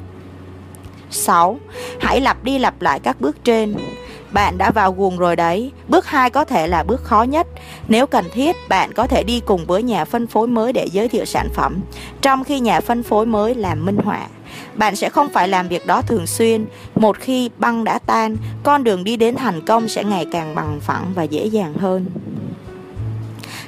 [1.13, 1.59] 6.
[2.01, 3.75] Hãy lặp đi lặp lại các bước trên.
[4.33, 5.73] Bạn đã vào guồng rồi đấy.
[5.89, 7.47] Bước 2 có thể là bước khó nhất.
[7.89, 11.09] Nếu cần thiết, bạn có thể đi cùng với nhà phân phối mới để giới
[11.09, 11.81] thiệu sản phẩm,
[12.21, 14.27] trong khi nhà phân phối mới làm minh họa.
[14.75, 16.67] Bạn sẽ không phải làm việc đó thường xuyên.
[16.95, 20.81] Một khi băng đã tan, con đường đi đến thành công sẽ ngày càng bằng
[20.81, 22.07] phẳng và dễ dàng hơn.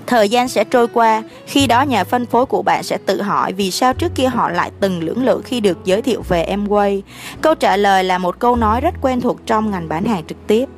[0.07, 3.53] Thời gian sẽ trôi qua, khi đó nhà phân phối của bạn sẽ tự hỏi
[3.53, 7.01] vì sao trước kia họ lại từng lưỡng lự khi được giới thiệu về Amway.
[7.41, 10.39] Câu trả lời là một câu nói rất quen thuộc trong ngành bán hàng trực
[10.47, 10.69] tiếp.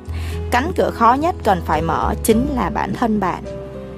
[0.51, 3.43] Cánh cửa khó nhất cần phải mở chính là bản thân bạn.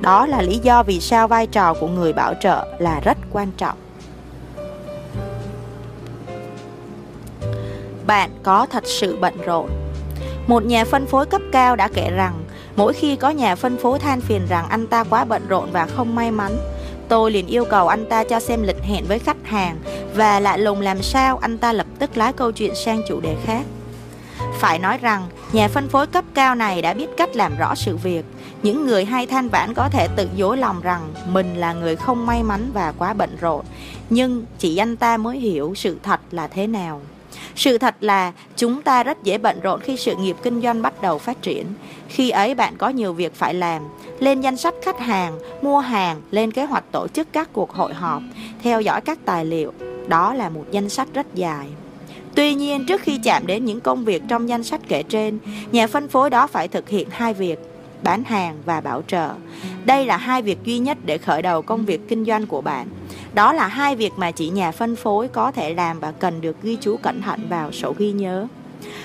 [0.02, 3.52] Đó là lý do vì sao vai trò của người bảo trợ là rất quan
[3.58, 3.78] trọng.
[8.08, 9.70] Bạn có thật sự bận rộn.
[10.48, 12.34] Một nhà phân phối cấp cao đã kể rằng
[12.80, 15.86] Mỗi khi có nhà phân phối than phiền rằng anh ta quá bận rộn và
[15.86, 16.58] không may mắn,
[17.08, 19.78] tôi liền yêu cầu anh ta cho xem lịch hẹn với khách hàng
[20.16, 23.36] và lạ lùng làm sao anh ta lập tức lái câu chuyện sang chủ đề
[23.46, 23.64] khác.
[24.60, 27.98] Phải nói rằng, nhà phân phối cấp cao này đã biết cách làm rõ sự
[27.98, 28.26] việc.
[28.64, 32.26] Những người hay than vãn có thể tự dối lòng rằng mình là người không
[32.26, 33.66] may mắn và quá bận rộn,
[34.10, 37.02] nhưng chỉ anh ta mới hiểu sự thật là thế nào.
[37.56, 41.02] Sự thật là chúng ta rất dễ bận rộn khi sự nghiệp kinh doanh bắt
[41.02, 41.66] đầu phát triển.
[42.08, 43.82] Khi ấy bạn có nhiều việc phải làm,
[44.20, 47.94] lên danh sách khách hàng, mua hàng, lên kế hoạch tổ chức các cuộc hội
[47.94, 48.22] họp,
[48.64, 49.74] theo dõi các tài liệu.
[50.08, 51.68] Đó là một danh sách rất dài.
[52.36, 55.38] Tuy nhiên, trước khi chạm đến những công việc trong danh sách kể trên,
[55.72, 57.60] nhà phân phối đó phải thực hiện hai việc,
[58.04, 59.30] bán hàng và bảo trợ.
[59.86, 62.88] Đây là hai việc duy nhất để khởi đầu công việc kinh doanh của bạn.
[63.34, 66.62] Đó là hai việc mà chị nhà phân phối có thể làm và cần được
[66.64, 68.48] ghi chú cẩn thận vào sổ ghi nhớ.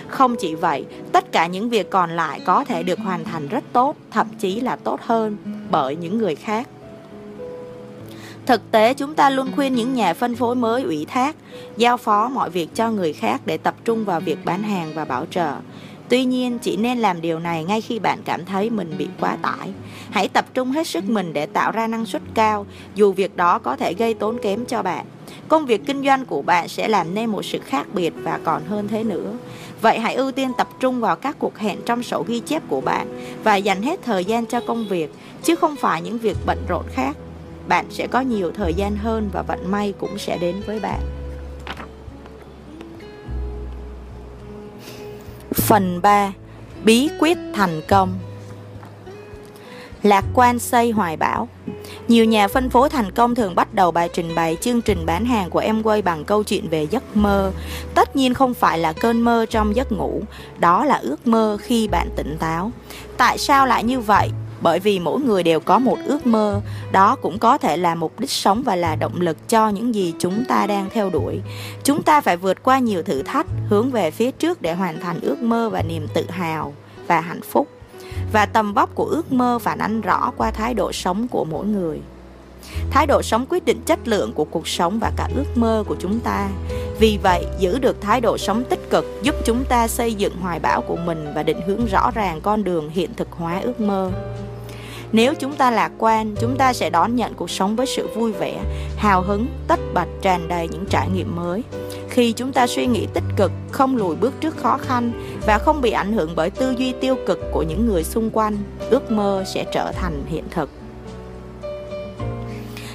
[0.09, 3.65] Không chỉ vậy, tất cả những việc còn lại có thể được hoàn thành rất
[3.73, 5.37] tốt, thậm chí là tốt hơn
[5.71, 6.69] bởi những người khác.
[8.47, 11.37] Thực tế chúng ta luôn khuyên những nhà phân phối mới ủy thác,
[11.77, 15.05] giao phó mọi việc cho người khác để tập trung vào việc bán hàng và
[15.05, 15.53] bảo trợ.
[16.15, 19.37] Tuy nhiên, chỉ nên làm điều này ngay khi bạn cảm thấy mình bị quá
[19.43, 19.73] tải.
[20.11, 23.59] Hãy tập trung hết sức mình để tạo ra năng suất cao, dù việc đó
[23.59, 25.07] có thể gây tốn kém cho bạn.
[25.49, 28.65] Công việc kinh doanh của bạn sẽ làm nên một sự khác biệt và còn
[28.65, 29.33] hơn thế nữa.
[29.81, 32.81] Vậy hãy ưu tiên tập trung vào các cuộc hẹn trong sổ ghi chép của
[32.81, 33.07] bạn
[33.45, 36.85] và dành hết thời gian cho công việc, chứ không phải những việc bận rộn
[36.93, 37.17] khác.
[37.69, 41.01] Bạn sẽ có nhiều thời gian hơn và vận may cũng sẽ đến với bạn.
[45.55, 46.33] Phần 3.
[46.85, 48.19] Bí quyết thành công
[50.03, 51.49] Lạc quan xây hoài bão
[52.09, 55.25] Nhiều nhà phân phối thành công thường bắt đầu bài trình bày chương trình bán
[55.25, 57.53] hàng của em quay bằng câu chuyện về giấc mơ.
[57.95, 60.23] Tất nhiên không phải là cơn mơ trong giấc ngủ,
[60.59, 62.71] đó là ước mơ khi bạn tỉnh táo.
[63.17, 64.31] Tại sao lại như vậy?
[64.65, 66.61] Bởi vì mỗi người đều có một ước mơ.
[66.93, 70.15] Đó cũng có thể là mục đích sống và là động lực cho những gì
[70.19, 71.41] chúng ta đang theo đuổi.
[71.83, 75.21] Chúng ta phải vượt qua nhiều thử thách, hướng về phía trước để hoàn thành
[75.21, 76.73] ước mơ và niềm tự hào
[77.07, 77.69] và hạnh phúc.
[78.33, 81.67] Và tầm vóc của ước mơ phản ánh rõ qua thái độ sống của mỗi
[81.67, 82.01] người.
[82.91, 85.97] Thái độ sống quyết định chất lượng của cuộc sống và cả ước mơ của
[85.99, 86.49] chúng ta.
[86.99, 90.61] Vì vậy, giữ được thái độ sống tích cực giúp chúng ta xây dựng hoài
[90.61, 94.11] bão của mình và định hướng rõ ràng con đường hiện thực hóa ước mơ
[95.15, 98.33] nếu chúng ta lạc quan, chúng ta sẽ đón nhận cuộc sống với sự vui
[98.33, 98.61] vẻ,
[98.97, 101.63] hào hứng, tất bật tràn đầy những trải nghiệm mới.
[102.09, 105.13] Khi chúng ta suy nghĩ tích cực, không lùi bước trước khó khăn
[105.47, 108.57] và không bị ảnh hưởng bởi tư duy tiêu cực của những người xung quanh,
[108.91, 110.71] ước mơ sẽ trở thành hiện thực.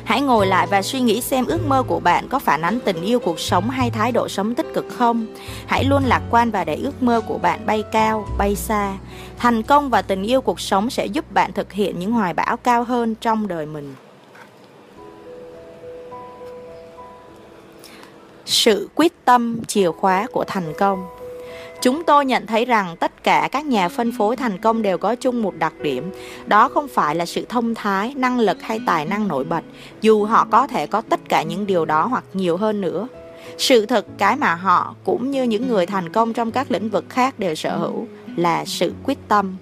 [0.10, 3.02] Hãy ngồi lại và suy nghĩ xem ước mơ của bạn có phản ánh tình
[3.02, 5.26] yêu cuộc sống hay thái độ sống tích cực không.
[5.68, 8.98] Hãy luôn lạc quan và để ước mơ của bạn bay cao, bay xa.
[9.38, 12.58] Thành công và tình yêu cuộc sống sẽ giúp bạn thực hiện những hoài bão
[12.58, 13.96] cao hơn trong đời mình.
[18.46, 21.19] Sự quyết tâm chìa khóa của thành công
[21.82, 25.16] Chúng tôi nhận thấy rằng tất cả các nhà phân phối thành công đều có
[25.16, 26.12] chung một đặc điểm,
[26.48, 29.64] đó không phải là sự thông thái, năng lực hay tài năng nổi bật,
[30.02, 33.08] dù họ có thể có tất cả những điều đó hoặc nhiều hơn nữa.
[33.58, 37.06] Sự thật cái mà họ cũng như những người thành công trong các lĩnh vực
[37.10, 39.56] khác đều sở hữu là sự quyết tâm.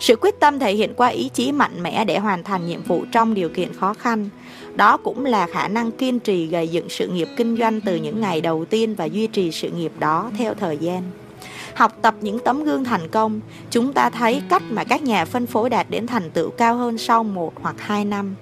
[0.00, 3.04] Sự quyết tâm thể hiện qua ý chí mạnh mẽ để hoàn thành nhiệm vụ
[3.12, 4.28] trong điều kiện khó khăn.
[4.74, 8.20] Đó cũng là khả năng kiên trì gây dựng sự nghiệp kinh doanh từ những
[8.20, 11.02] ngày đầu tiên và duy trì sự nghiệp đó theo thời gian.
[11.80, 13.40] Học tập những tấm gương thành công,
[13.70, 16.98] chúng ta thấy cách mà các nhà phân phối đạt đến thành tựu cao hơn
[16.98, 18.34] sau một hoặc hai năm.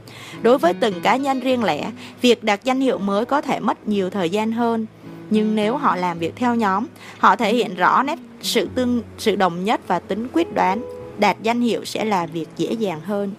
[0.43, 3.89] Đối với từng cá nhân riêng lẻ, việc đạt danh hiệu mới có thể mất
[3.89, 4.87] nhiều thời gian hơn.
[5.31, 6.87] Nhưng nếu họ làm việc theo nhóm,
[7.19, 10.85] họ thể hiện rõ nét sự tương sự đồng nhất và tính quyết đoán,
[11.19, 13.33] đạt danh hiệu sẽ là việc dễ dàng hơn.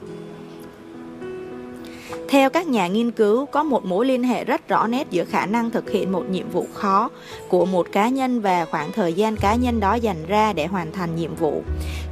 [2.29, 5.45] Theo các nhà nghiên cứu, có một mối liên hệ rất rõ nét giữa khả
[5.45, 7.09] năng thực hiện một nhiệm vụ khó
[7.47, 10.91] của một cá nhân và khoảng thời gian cá nhân đó dành ra để hoàn
[10.91, 11.63] thành nhiệm vụ.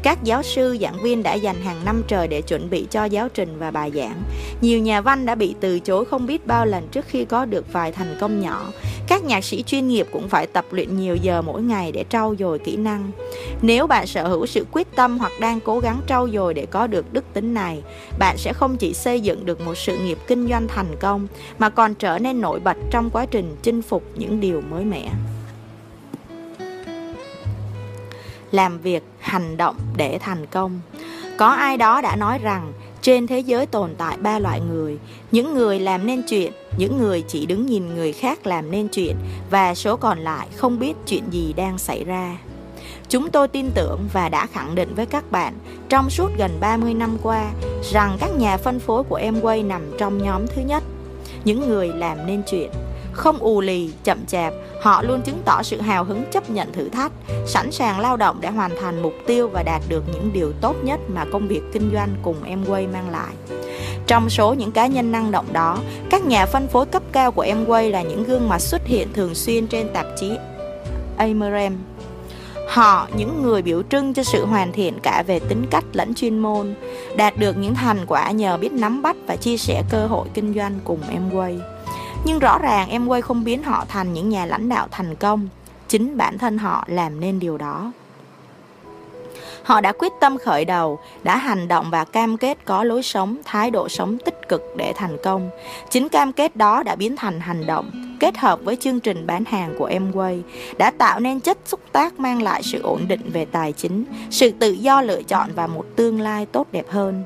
[0.03, 3.29] Các giáo sư, giảng viên đã dành hàng năm trời để chuẩn bị cho giáo
[3.33, 4.21] trình và bài giảng.
[4.61, 7.73] Nhiều nhà văn đã bị từ chối không biết bao lần trước khi có được
[7.73, 8.71] vài thành công nhỏ.
[9.07, 12.35] Các nhạc sĩ chuyên nghiệp cũng phải tập luyện nhiều giờ mỗi ngày để trau
[12.39, 13.11] dồi kỹ năng.
[13.61, 16.87] Nếu bạn sở hữu sự quyết tâm hoặc đang cố gắng trau dồi để có
[16.87, 17.81] được đức tính này,
[18.19, 21.27] bạn sẽ không chỉ xây dựng được một sự nghiệp kinh doanh thành công
[21.59, 25.11] mà còn trở nên nổi bật trong quá trình chinh phục những điều mới mẻ.
[28.51, 30.79] Làm việc, hành động để thành công.
[31.37, 34.97] Có ai đó đã nói rằng trên thế giới tồn tại ba loại người,
[35.31, 39.15] những người làm nên chuyện, những người chỉ đứng nhìn người khác làm nên chuyện
[39.49, 42.37] và số còn lại không biết chuyện gì đang xảy ra.
[43.09, 45.53] Chúng tôi tin tưởng và đã khẳng định với các bạn
[45.89, 47.45] trong suốt gần 30 năm qua
[47.91, 50.83] rằng các nhà phân phối của Amway nằm trong nhóm thứ nhất,
[51.43, 52.71] những người làm nên chuyện.
[53.11, 56.89] Không ù lì, chậm chạp, họ luôn chứng tỏ sự hào hứng chấp nhận thử
[56.89, 57.11] thách,
[57.45, 60.75] sẵn sàng lao động để hoàn thành mục tiêu và đạt được những điều tốt
[60.83, 63.33] nhất mà công việc kinh doanh cùng Amway mang lại.
[64.07, 65.77] Trong số những cá nhân năng động đó,
[66.09, 69.35] các nhà phân phối cấp cao của Amway là những gương mặt xuất hiện thường
[69.35, 70.31] xuyên trên tạp chí
[71.17, 71.77] Amerem
[72.67, 76.39] Họ, những người biểu trưng cho sự hoàn thiện cả về tính cách lẫn chuyên
[76.39, 76.75] môn,
[77.15, 80.53] đạt được những thành quả nhờ biết nắm bắt và chia sẻ cơ hội kinh
[80.53, 81.59] doanh cùng Amway.
[82.25, 85.47] Nhưng rõ ràng Amway không biến họ thành những nhà lãnh đạo thành công,
[85.87, 87.91] chính bản thân họ làm nên điều đó.
[89.67, 93.37] Họ đã quyết tâm khởi đầu, đã hành động và cam kết có lối sống,
[93.45, 95.49] thái độ sống tích cực để thành công.
[95.89, 99.43] Chính cam kết đó đã biến thành hành động, kết hợp với chương trình bán
[99.45, 100.41] hàng của Amway,
[100.77, 104.51] đã tạo nên chất xúc tác mang lại sự ổn định về tài chính, sự
[104.51, 107.23] tự do lựa chọn và một tương lai tốt đẹp hơn.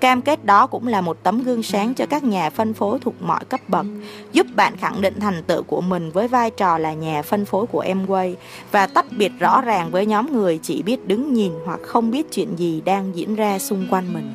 [0.00, 3.14] Cam kết đó cũng là một tấm gương sáng cho các nhà phân phối thuộc
[3.20, 3.86] mọi cấp bậc,
[4.32, 7.66] giúp bạn khẳng định thành tựu của mình với vai trò là nhà phân phối
[7.66, 8.34] của Amway
[8.70, 12.26] và tách biệt rõ ràng với nhóm người chỉ biết đứng nhìn hoặc không biết
[12.32, 14.32] chuyện gì đang diễn ra xung quanh mình.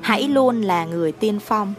[0.00, 1.74] Hãy luôn là người tiên phong.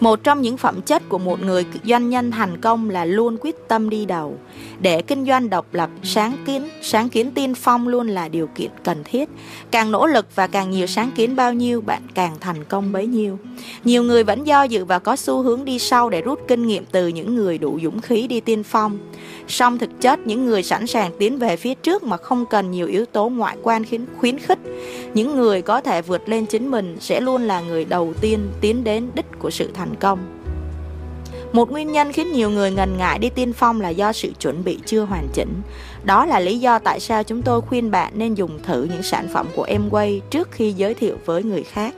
[0.00, 3.68] Một trong những phẩm chất của một người doanh nhân thành công là luôn quyết
[3.68, 4.38] tâm đi đầu.
[4.80, 8.70] Để kinh doanh độc lập, sáng kiến, sáng kiến tiên phong luôn là điều kiện
[8.84, 9.28] cần thiết.
[9.70, 13.06] Càng nỗ lực và càng nhiều sáng kiến bao nhiêu, bạn càng thành công bấy
[13.06, 13.38] nhiêu.
[13.84, 16.84] Nhiều người vẫn do dự và có xu hướng đi sau để rút kinh nghiệm
[16.92, 18.98] từ những người đủ dũng khí đi tiên phong.
[19.48, 22.86] Song thực chất, những người sẵn sàng tiến về phía trước mà không cần nhiều
[22.86, 24.58] yếu tố ngoại quan khiến khuyến khích.
[25.14, 28.84] Những người có thể vượt lên chính mình sẽ luôn là người đầu tiên tiến
[28.84, 30.38] đến đích của sự thành công.
[31.52, 34.64] Một nguyên nhân khiến nhiều người ngần ngại đi tiên phong là do sự chuẩn
[34.64, 35.62] bị chưa hoàn chỉnh.
[36.04, 39.28] Đó là lý do tại sao chúng tôi khuyên bạn nên dùng thử những sản
[39.32, 41.94] phẩm của Emway trước khi giới thiệu với người khác.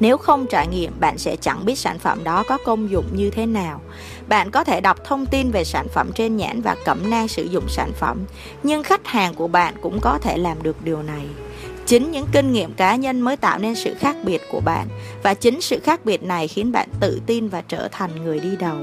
[0.00, 3.30] Nếu không trải nghiệm, bạn sẽ chẳng biết sản phẩm đó có công dụng như
[3.30, 3.80] thế nào.
[4.28, 7.44] Bạn có thể đọc thông tin về sản phẩm trên nhãn và cẩm nang sử
[7.44, 8.18] dụng sản phẩm,
[8.62, 11.26] nhưng khách hàng của bạn cũng có thể làm được điều này.
[11.92, 14.88] Chính những kinh nghiệm cá nhân mới tạo nên sự khác biệt của bạn
[15.22, 18.56] và chính sự khác biệt này khiến bạn tự tin và trở thành người đi
[18.58, 18.76] đầu.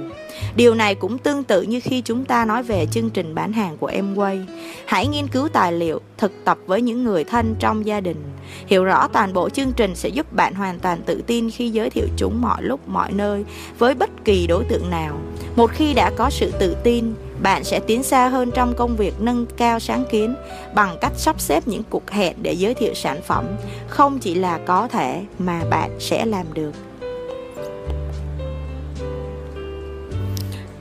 [0.56, 3.78] Điều này cũng tương tự như khi chúng ta nói về chương trình bán hàng
[3.78, 4.46] của Amway.
[4.86, 8.24] Hãy nghiên cứu tài liệu, thực tập với những người thân trong gia đình.
[8.68, 11.90] Hiểu rõ toàn bộ chương trình sẽ giúp bạn hoàn toàn tự tin khi giới
[11.90, 13.46] thiệu chúng mọi lúc mọi nơi
[13.78, 15.20] với bất kỳ đối tượng nào.
[15.56, 19.14] Một khi đã có sự tự tin, bạn sẽ tiến xa hơn trong công việc
[19.20, 20.36] nâng cao sáng kiến
[20.74, 23.46] bằng cách sắp xếp những cuộc hẹn để giới thiệu sản phẩm
[23.88, 26.72] không chỉ là có thể mà bạn sẽ làm được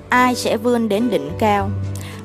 [0.09, 1.71] ai sẽ vươn đến đỉnh cao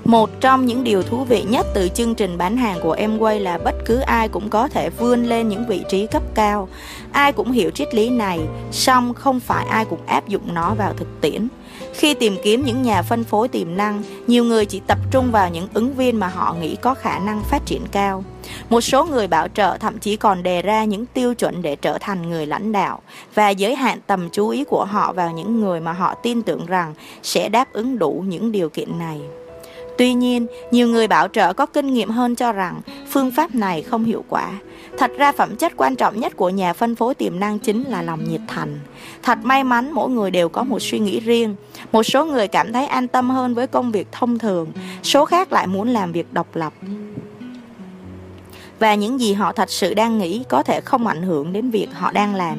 [0.06, 3.58] một trong những điều thú vị nhất từ chương trình bán hàng của Amway là
[3.58, 6.68] bất cứ ai cũng có thể vươn lên những vị trí cấp cao.
[7.12, 8.40] Ai cũng hiểu triết lý này,
[8.72, 11.48] song không phải ai cũng áp dụng nó vào thực tiễn.
[11.94, 15.50] Khi tìm kiếm những nhà phân phối tiềm năng, nhiều người chỉ tập trung vào
[15.50, 18.24] những ứng viên mà họ nghĩ có khả năng phát triển cao.
[18.70, 21.98] Một số người bảo trợ thậm chí còn đề ra những tiêu chuẩn để trở
[21.98, 23.02] thành người lãnh đạo
[23.36, 26.66] và giới hạn tầm chú ý của họ vào những người mà họ tin tưởng
[26.66, 29.22] rằng sẽ đáp ứng đủ những điều kiện này.
[29.98, 33.82] Tuy nhiên, nhiều người bảo trợ có kinh nghiệm hơn cho rằng phương pháp này
[33.82, 34.52] không hiệu quả.
[34.98, 38.02] Thật ra phẩm chất quan trọng nhất của nhà phân phối tiềm năng chính là
[38.02, 38.80] lòng nhiệt thành.
[39.24, 41.56] Thật may mắn mỗi người đều có một suy nghĩ riêng.
[41.94, 44.72] Một số người cảm thấy an tâm hơn với công việc thông thường,
[45.04, 46.74] số khác lại muốn làm việc độc lập.
[48.80, 51.88] Và những gì họ thật sự đang nghĩ có thể không ảnh hưởng đến việc
[51.94, 52.58] họ đang làm.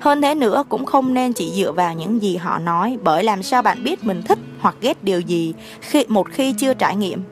[0.00, 3.42] Hơn thế nữa cũng không nên chỉ dựa vào những gì họ nói bởi làm
[3.42, 7.22] sao bạn biết mình thích hoặc ghét điều gì khi một khi chưa trải nghiệm.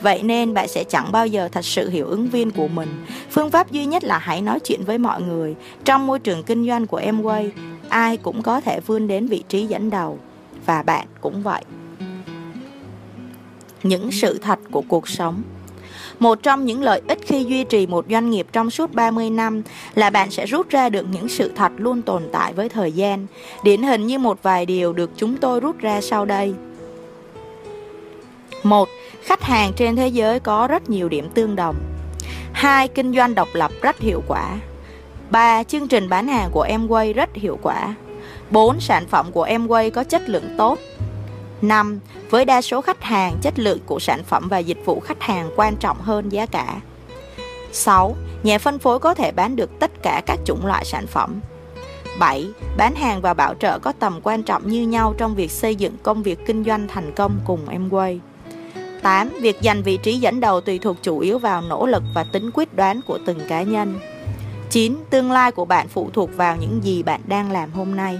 [0.00, 3.04] Vậy nên bạn sẽ chẳng bao giờ thật sự hiểu ứng viên của mình.
[3.30, 5.54] Phương pháp duy nhất là hãy nói chuyện với mọi người.
[5.84, 7.50] Trong môi trường kinh doanh của Amway,
[7.88, 10.18] ai cũng có thể vươn đến vị trí dẫn đầu
[10.66, 11.62] và bạn cũng vậy.
[13.82, 15.42] Những sự thật của cuộc sống
[16.18, 19.62] một trong những lợi ích khi duy trì một doanh nghiệp trong suốt 30 năm
[19.94, 23.26] là bạn sẽ rút ra được những sự thật luôn tồn tại với thời gian.
[23.62, 26.54] Điển hình như một vài điều được chúng tôi rút ra sau đây.
[28.62, 28.88] một,
[29.22, 31.76] Khách hàng trên thế giới có rất nhiều điểm tương đồng.
[32.52, 34.58] hai, Kinh doanh độc lập rất hiệu quả.
[35.30, 35.62] 3.
[35.62, 37.94] Chương trình bán hàng của Amway rất hiệu quả.
[38.54, 38.80] 4.
[38.80, 40.78] Sản phẩm của Amway có chất lượng tốt.
[41.62, 42.00] 5.
[42.30, 45.50] Với đa số khách hàng, chất lượng của sản phẩm và dịch vụ khách hàng
[45.56, 46.80] quan trọng hơn giá cả.
[47.72, 48.16] 6.
[48.42, 51.40] Nhà phân phối có thể bán được tất cả các chủng loại sản phẩm.
[52.18, 52.46] 7.
[52.76, 55.96] Bán hàng và bảo trợ có tầm quan trọng như nhau trong việc xây dựng
[56.02, 58.18] công việc kinh doanh thành công cùng Amway.
[59.02, 59.28] 8.
[59.40, 62.50] Việc giành vị trí dẫn đầu tùy thuộc chủ yếu vào nỗ lực và tính
[62.54, 64.00] quyết đoán của từng cá nhân.
[64.70, 64.96] 9.
[65.10, 68.18] Tương lai của bạn phụ thuộc vào những gì bạn đang làm hôm nay.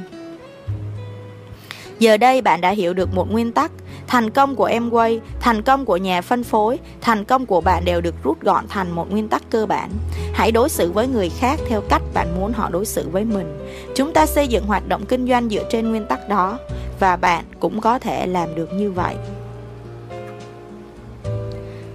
[1.98, 3.70] Giờ đây bạn đã hiểu được một nguyên tắc
[4.06, 7.84] Thành công của em quay thành công của nhà phân phối, thành công của bạn
[7.84, 9.90] đều được rút gọn thành một nguyên tắc cơ bản.
[10.32, 13.66] Hãy đối xử với người khác theo cách bạn muốn họ đối xử với mình.
[13.94, 16.58] Chúng ta xây dựng hoạt động kinh doanh dựa trên nguyên tắc đó
[17.00, 19.14] và bạn cũng có thể làm được như vậy.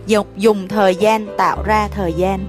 [0.07, 2.45] Dùng, dùng thời gian tạo ra thời gian.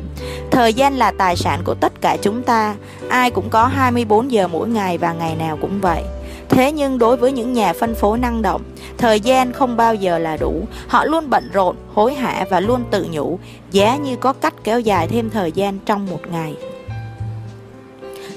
[0.51, 2.74] Thời gian là tài sản của tất cả chúng ta.
[3.09, 6.03] Ai cũng có 24 giờ mỗi ngày và ngày nào cũng vậy.
[6.51, 8.62] Thế nhưng đối với những nhà phân phối năng động,
[8.98, 10.62] thời gian không bao giờ là đủ.
[10.88, 13.38] Họ luôn bận rộn, hối hả và luôn tự nhủ,
[13.70, 16.55] giá như có cách kéo dài thêm thời gian trong một ngày.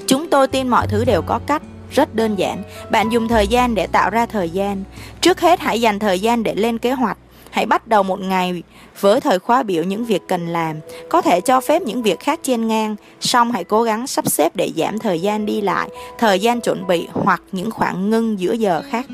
[0.06, 2.62] Chúng tôi tin mọi thứ đều có cách, rất đơn giản.
[2.90, 4.84] Bạn dùng thời gian để tạo ra thời gian.
[5.20, 7.18] Trước hết hãy dành thời gian để lên kế hoạch.
[7.54, 8.62] Hãy bắt đầu một ngày
[9.00, 10.76] với thời khóa biểu những việc cần làm,
[11.08, 14.56] có thể cho phép những việc khác chen ngang, song hãy cố gắng sắp xếp
[14.56, 15.88] để giảm thời gian đi lại,
[16.18, 19.06] thời gian chuẩn bị hoặc những khoảng ngưng giữa giờ khác.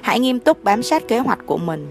[0.00, 1.86] Hãy nghiêm túc bám sát kế hoạch của mình.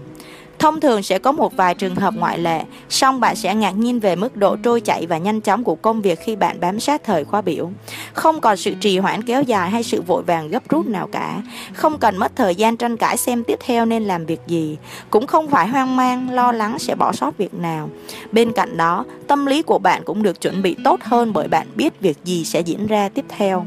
[0.64, 4.00] Thông thường sẽ có một vài trường hợp ngoại lệ, song bạn sẽ ngạc nhiên
[4.00, 7.04] về mức độ trôi chảy và nhanh chóng của công việc khi bạn bám sát
[7.04, 7.70] thời khóa biểu.
[8.12, 11.42] Không còn sự trì hoãn kéo dài hay sự vội vàng gấp rút nào cả.
[11.74, 14.76] Không cần mất thời gian tranh cãi xem tiếp theo nên làm việc gì.
[15.10, 17.90] Cũng không phải hoang mang, lo lắng sẽ bỏ sót việc nào.
[18.32, 21.66] Bên cạnh đó, tâm lý của bạn cũng được chuẩn bị tốt hơn bởi bạn
[21.74, 23.66] biết việc gì sẽ diễn ra tiếp theo.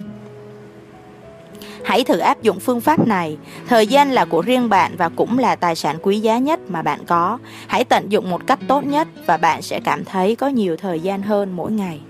[1.88, 3.38] Hãy thử áp dụng phương pháp này.
[3.68, 6.82] Thời gian là của riêng bạn và cũng là tài sản quý giá nhất mà
[6.82, 7.38] bạn có.
[7.68, 11.00] Hãy tận dụng một cách tốt nhất và bạn sẽ cảm thấy có nhiều thời
[11.00, 12.02] gian hơn mỗi ngày.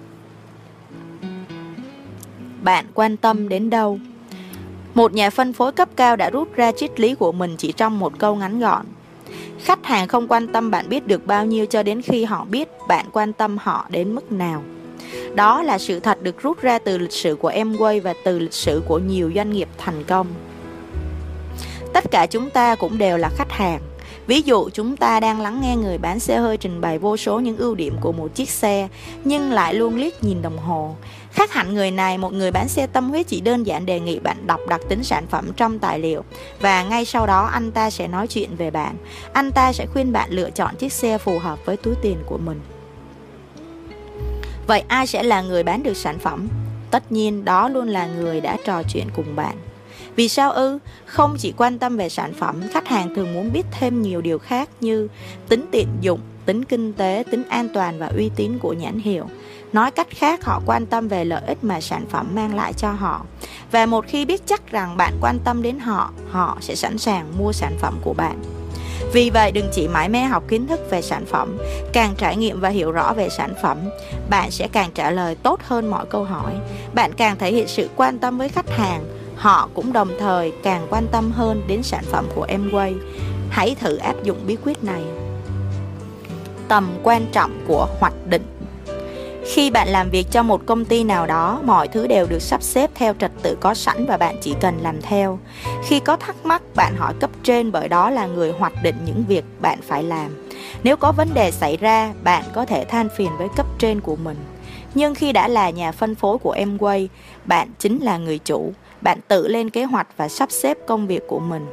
[2.61, 3.99] Bạn quan tâm đến đâu?
[4.93, 7.99] Một nhà phân phối cấp cao đã rút ra triết lý của mình chỉ trong
[7.99, 8.85] một câu ngắn gọn.
[9.59, 12.69] Khách hàng không quan tâm bạn biết được bao nhiêu cho đến khi họ biết
[12.87, 14.63] bạn quan tâm họ đến mức nào.
[15.37, 18.53] Đó là sự thật được rút ra từ lịch sử của Amway và từ lịch
[18.53, 20.27] sử của nhiều doanh nghiệp thành công.
[21.93, 23.81] Tất cả chúng ta cũng đều là khách hàng.
[24.27, 27.39] Ví dụ chúng ta đang lắng nghe người bán xe hơi trình bày vô số
[27.39, 28.87] những ưu điểm của một chiếc xe
[29.23, 30.95] nhưng lại luôn liếc nhìn đồng hồ.
[31.31, 34.19] Khác hẳn người này, một người bán xe tâm huyết chỉ đơn giản đề nghị
[34.19, 36.23] bạn đọc đặc tính sản phẩm trong tài liệu
[36.61, 38.95] và ngay sau đó anh ta sẽ nói chuyện về bạn.
[39.33, 42.37] Anh ta sẽ khuyên bạn lựa chọn chiếc xe phù hợp với túi tiền của
[42.37, 42.59] mình.
[44.67, 46.47] Vậy ai sẽ là người bán được sản phẩm?
[46.91, 49.55] Tất nhiên đó luôn là người đã trò chuyện cùng bạn.
[50.15, 50.79] Vì sao ư?
[51.05, 54.39] Không chỉ quan tâm về sản phẩm, khách hàng thường muốn biết thêm nhiều điều
[54.39, 55.07] khác như
[55.49, 59.25] tính tiện dụng, tính kinh tế, tính an toàn và uy tín của nhãn hiệu.
[59.73, 62.91] Nói cách khác, họ quan tâm về lợi ích mà sản phẩm mang lại cho
[62.91, 63.25] họ.
[63.71, 67.33] Và một khi biết chắc rằng bạn quan tâm đến họ, họ sẽ sẵn sàng
[67.37, 68.56] mua sản phẩm của bạn.
[69.13, 71.57] Vì vậy đừng chỉ mãi mê học kiến thức về sản phẩm,
[71.93, 73.77] càng trải nghiệm và hiểu rõ về sản phẩm,
[74.29, 76.53] bạn sẽ càng trả lời tốt hơn mọi câu hỏi.
[76.93, 79.03] Bạn càng thể hiện sự quan tâm với khách hàng,
[79.35, 82.93] họ cũng đồng thời càng quan tâm hơn đến sản phẩm của Amway.
[83.49, 85.01] Hãy thử áp dụng bí quyết này.
[86.67, 88.45] Tầm quan trọng của hoạch định
[89.47, 92.63] khi bạn làm việc cho một công ty nào đó, mọi thứ đều được sắp
[92.63, 95.39] xếp theo trật tự có sẵn và bạn chỉ cần làm theo.
[95.83, 99.23] Khi có thắc mắc, bạn hỏi cấp trên bởi đó là người hoạch định những
[99.27, 100.47] việc bạn phải làm.
[100.83, 104.15] Nếu có vấn đề xảy ra, bạn có thể than phiền với cấp trên của
[104.15, 104.37] mình.
[104.93, 107.07] Nhưng khi đã là nhà phân phối của Amway,
[107.45, 108.73] bạn chính là người chủ.
[109.01, 111.65] Bạn tự lên kế hoạch và sắp xếp công việc của mình.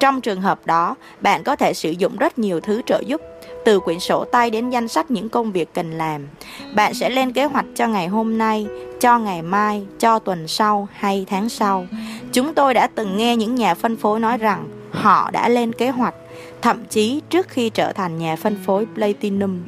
[0.00, 3.20] Trong trường hợp đó, bạn có thể sử dụng rất nhiều thứ trợ giúp
[3.66, 6.26] từ quyển sổ tay đến danh sách những công việc cần làm.
[6.74, 8.66] Bạn sẽ lên kế hoạch cho ngày hôm nay,
[9.00, 11.86] cho ngày mai, cho tuần sau hay tháng sau.
[12.32, 15.90] Chúng tôi đã từng nghe những nhà phân phối nói rằng họ đã lên kế
[15.90, 16.14] hoạch,
[16.62, 19.58] thậm chí trước khi trở thành nhà phân phối Platinum,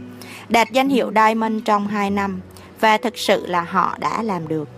[0.48, 2.40] đạt danh hiệu Diamond trong 2 năm
[2.80, 4.68] và thực sự là họ đã làm được.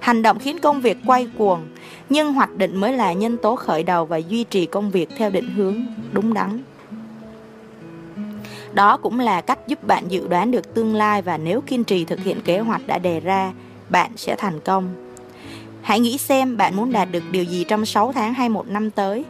[0.00, 1.60] Hành động khiến công việc quay cuồng,
[2.08, 5.30] nhưng hoạch định mới là nhân tố khởi đầu và duy trì công việc theo
[5.30, 6.62] định hướng đúng đắn.
[8.78, 12.04] Đó cũng là cách giúp bạn dự đoán được tương lai và nếu kiên trì
[12.04, 13.52] thực hiện kế hoạch đã đề ra,
[13.88, 14.94] bạn sẽ thành công.
[15.82, 18.90] Hãy nghĩ xem bạn muốn đạt được điều gì trong 6 tháng hay một năm
[18.90, 19.24] tới.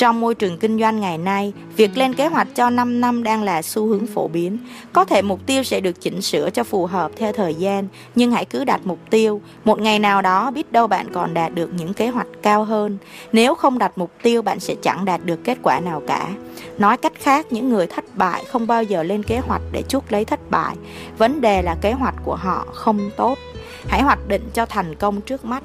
[0.00, 3.42] Trong môi trường kinh doanh ngày nay, việc lên kế hoạch cho 5 năm đang
[3.42, 4.58] là xu hướng phổ biến.
[4.92, 8.30] Có thể mục tiêu sẽ được chỉnh sửa cho phù hợp theo thời gian, nhưng
[8.32, 9.40] hãy cứ đặt mục tiêu.
[9.64, 12.98] Một ngày nào đó biết đâu bạn còn đạt được những kế hoạch cao hơn.
[13.32, 16.28] Nếu không đặt mục tiêu, bạn sẽ chẳng đạt được kết quả nào cả.
[16.78, 20.12] Nói cách khác, những người thất bại không bao giờ lên kế hoạch để chuốc
[20.12, 20.76] lấy thất bại.
[21.18, 23.38] Vấn đề là kế hoạch của họ không tốt.
[23.88, 25.62] Hãy hoạch định cho thành công trước mắt.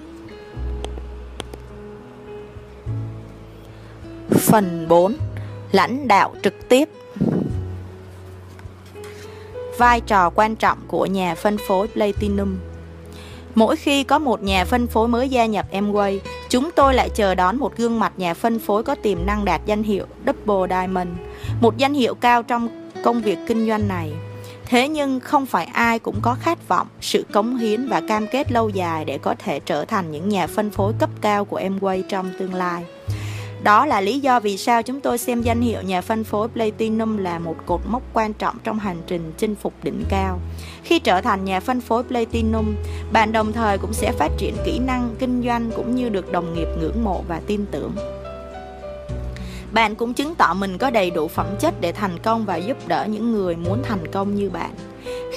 [4.29, 5.15] Phần 4
[5.71, 6.89] Lãnh đạo trực tiếp
[9.77, 12.57] Vai trò quan trọng của nhà phân phối Platinum
[13.55, 16.19] Mỗi khi có một nhà phân phối mới gia nhập Amway,
[16.49, 19.61] chúng tôi lại chờ đón một gương mặt nhà phân phối có tiềm năng đạt
[19.65, 21.09] danh hiệu Double Diamond,
[21.61, 24.13] một danh hiệu cao trong công việc kinh doanh này.
[24.65, 28.51] Thế nhưng không phải ai cũng có khát vọng, sự cống hiến và cam kết
[28.51, 32.03] lâu dài để có thể trở thành những nhà phân phối cấp cao của Amway
[32.09, 32.85] trong tương lai.
[33.65, 37.17] Đó là lý do vì sao chúng tôi xem danh hiệu nhà phân phối Platinum
[37.17, 40.39] là một cột mốc quan trọng trong hành trình chinh phục đỉnh cao.
[40.83, 42.75] Khi trở thành nhà phân phối Platinum,
[43.11, 46.53] bạn đồng thời cũng sẽ phát triển kỹ năng kinh doanh cũng như được đồng
[46.53, 47.91] nghiệp ngưỡng mộ và tin tưởng.
[49.71, 52.77] Bạn cũng chứng tỏ mình có đầy đủ phẩm chất để thành công và giúp
[52.87, 54.71] đỡ những người muốn thành công như bạn.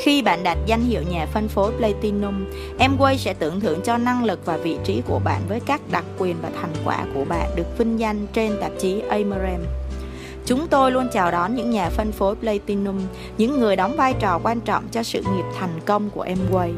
[0.02, 2.44] Khi bạn đạt danh hiệu nhà phân phối Platinum,
[2.78, 6.04] Amway sẽ tưởng thưởng cho năng lực và vị trí của bạn với các đặc
[6.18, 9.60] quyền và thành quả của bạn được vinh danh trên tạp chí Amerem.
[10.46, 13.00] Chúng tôi luôn chào đón những nhà phân phối Platinum,
[13.38, 16.72] những người đóng vai trò quan trọng cho sự nghiệp thành công của Amway.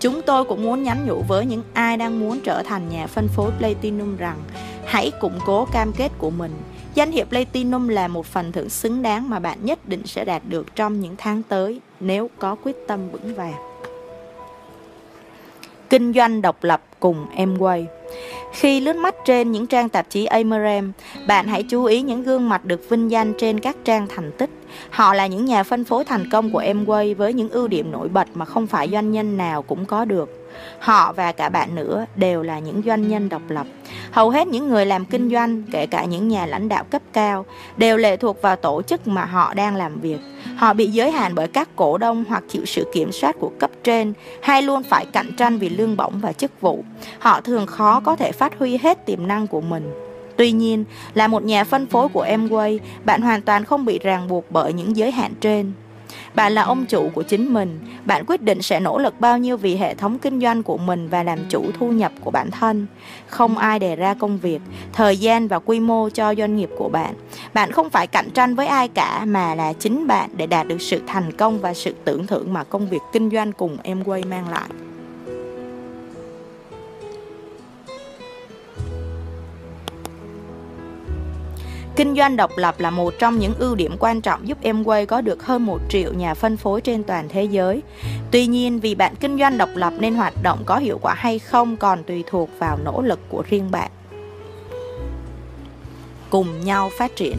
[0.00, 3.28] Chúng tôi cũng muốn nhắn nhủ với những ai đang muốn trở thành nhà phân
[3.28, 4.36] phối Platinum rằng
[4.84, 6.52] hãy củng cố cam kết của mình.
[6.94, 10.42] Danh hiệu Platinum là một phần thưởng xứng đáng mà bạn nhất định sẽ đạt
[10.48, 13.54] được trong những tháng tới nếu có quyết tâm vững vàng.
[15.90, 17.86] Kinh doanh độc lập cùng Amway
[18.52, 20.92] khi lướt mắt trên những trang tạp chí Amerem,
[21.26, 24.50] bạn hãy chú ý những gương mặt được vinh danh trên các trang thành tích.
[24.90, 28.08] Họ là những nhà phân phối thành công của Amway với những ưu điểm nổi
[28.08, 30.41] bật mà không phải doanh nhân nào cũng có được.
[30.78, 33.66] Họ và cả bạn nữa đều là những doanh nhân độc lập.
[34.10, 37.46] Hầu hết những người làm kinh doanh, kể cả những nhà lãnh đạo cấp cao,
[37.76, 40.18] đều lệ thuộc vào tổ chức mà họ đang làm việc.
[40.56, 43.70] Họ bị giới hạn bởi các cổ đông hoặc chịu sự kiểm soát của cấp
[43.84, 46.84] trên, hay luôn phải cạnh tranh vì lương bổng và chức vụ.
[47.18, 49.90] Họ thường khó có thể phát huy hết tiềm năng của mình.
[50.36, 50.84] Tuy nhiên,
[51.14, 54.72] là một nhà phân phối của Amway, bạn hoàn toàn không bị ràng buộc bởi
[54.72, 55.72] những giới hạn trên.
[56.34, 59.56] Bạn là ông chủ của chính mình, bạn quyết định sẽ nỗ lực bao nhiêu
[59.56, 62.86] vì hệ thống kinh doanh của mình và làm chủ thu nhập của bản thân.
[63.26, 64.60] Không ai đề ra công việc,
[64.92, 67.14] thời gian và quy mô cho doanh nghiệp của bạn.
[67.54, 70.80] Bạn không phải cạnh tranh với ai cả mà là chính bạn để đạt được
[70.82, 74.48] sự thành công và sự tưởng thưởng mà công việc kinh doanh cùng Amway mang
[74.48, 74.68] lại.
[81.96, 85.20] Kinh doanh độc lập là một trong những ưu điểm quan trọng giúp Amway có
[85.20, 87.82] được hơn 1 triệu nhà phân phối trên toàn thế giới.
[88.30, 91.38] Tuy nhiên, vì bạn kinh doanh độc lập nên hoạt động có hiệu quả hay
[91.38, 93.90] không còn tùy thuộc vào nỗ lực của riêng bạn.
[96.30, 97.36] Cùng nhau phát triển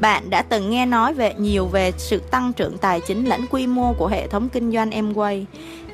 [0.00, 3.66] bạn đã từng nghe nói về nhiều về sự tăng trưởng tài chính lẫn quy
[3.66, 5.44] mô của hệ thống kinh doanh Amway.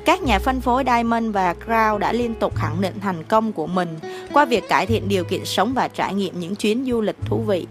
[0.05, 3.67] Các nhà phân phối Diamond và Crown đã liên tục khẳng định thành công của
[3.67, 3.99] mình
[4.33, 7.43] qua việc cải thiện điều kiện sống và trải nghiệm những chuyến du lịch thú
[7.47, 7.67] vị.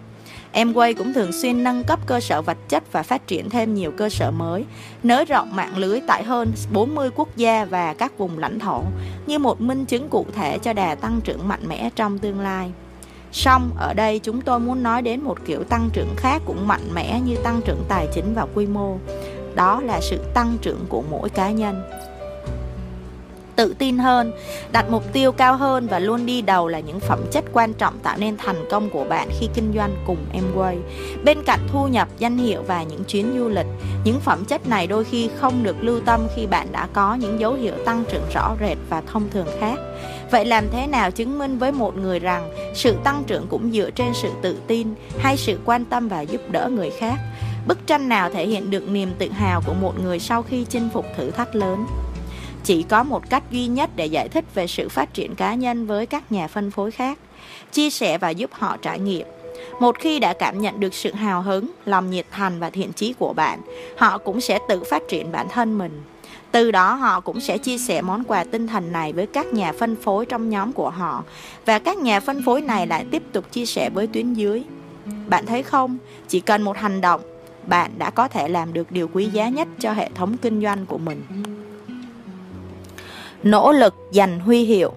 [0.53, 3.91] Amway cũng thường xuyên nâng cấp cơ sở vật chất và phát triển thêm nhiều
[3.97, 4.65] cơ sở mới,
[5.03, 8.83] nới rộng mạng lưới tại hơn 40 quốc gia và các vùng lãnh thổ,
[9.27, 12.71] như một minh chứng cụ thể cho đà tăng trưởng mạnh mẽ trong tương lai.
[13.31, 16.87] Song ở đây chúng tôi muốn nói đến một kiểu tăng trưởng khác cũng mạnh
[16.93, 18.97] mẽ như tăng trưởng tài chính và quy mô.
[19.55, 21.83] Đó là sự tăng trưởng của mỗi cá nhân
[23.63, 24.31] tự tin hơn,
[24.71, 27.99] đặt mục tiêu cao hơn và luôn đi đầu là những phẩm chất quan trọng
[27.99, 30.77] tạo nên thành công của bạn khi kinh doanh cùng Amway.
[31.23, 33.65] Bên cạnh thu nhập, danh hiệu và những chuyến du lịch,
[34.03, 37.39] những phẩm chất này đôi khi không được lưu tâm khi bạn đã có những
[37.39, 39.79] dấu hiệu tăng trưởng rõ rệt và thông thường khác.
[40.31, 43.89] Vậy làm thế nào chứng minh với một người rằng sự tăng trưởng cũng dựa
[43.91, 44.87] trên sự tự tin
[45.17, 47.15] hay sự quan tâm và giúp đỡ người khác?
[47.67, 50.89] Bức tranh nào thể hiện được niềm tự hào của một người sau khi chinh
[50.93, 51.85] phục thử thách lớn?
[52.63, 55.87] Chỉ có một cách duy nhất để giải thích về sự phát triển cá nhân
[55.87, 57.19] với các nhà phân phối khác,
[57.71, 59.27] chia sẻ và giúp họ trải nghiệm.
[59.79, 63.13] Một khi đã cảm nhận được sự hào hứng, lòng nhiệt thành và thiện chí
[63.13, 63.61] của bạn,
[63.97, 66.01] họ cũng sẽ tự phát triển bản thân mình.
[66.51, 69.71] Từ đó họ cũng sẽ chia sẻ món quà tinh thần này với các nhà
[69.79, 71.23] phân phối trong nhóm của họ
[71.65, 74.63] và các nhà phân phối này lại tiếp tục chia sẻ với tuyến dưới.
[75.27, 75.97] Bạn thấy không,
[76.27, 77.21] chỉ cần một hành động,
[77.67, 80.85] bạn đã có thể làm được điều quý giá nhất cho hệ thống kinh doanh
[80.85, 81.23] của mình
[83.43, 84.93] nỗ lực giành huy hiệu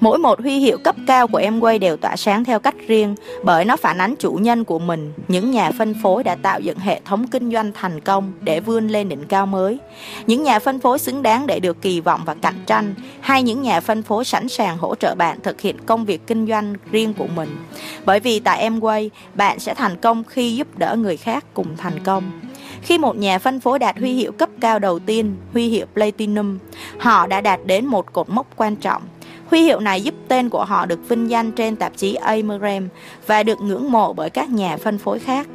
[0.00, 3.14] Mỗi một huy hiệu cấp cao của Amway đều tỏa sáng theo cách riêng
[3.44, 6.78] bởi nó phản ánh chủ nhân của mình, những nhà phân phối đã tạo dựng
[6.78, 9.78] hệ thống kinh doanh thành công để vươn lên đỉnh cao mới.
[10.26, 13.62] Những nhà phân phối xứng đáng để được kỳ vọng và cạnh tranh hay những
[13.62, 17.14] nhà phân phối sẵn sàng hỗ trợ bạn thực hiện công việc kinh doanh riêng
[17.14, 17.56] của mình.
[18.04, 22.04] Bởi vì tại Amway, bạn sẽ thành công khi giúp đỡ người khác cùng thành
[22.04, 22.40] công.
[22.84, 26.58] Khi một nhà phân phối đạt huy hiệu cấp cao đầu tiên, huy hiệu Platinum,
[26.98, 29.02] họ đã đạt đến một cột mốc quan trọng.
[29.46, 32.88] Huy hiệu này giúp tên của họ được vinh danh trên tạp chí Amerem
[33.26, 35.46] và được ngưỡng mộ bởi các nhà phân phối khác.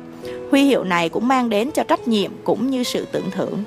[0.52, 3.64] Huy hiệu này cũng mang đến cho trách nhiệm cũng như sự tưởng thưởng.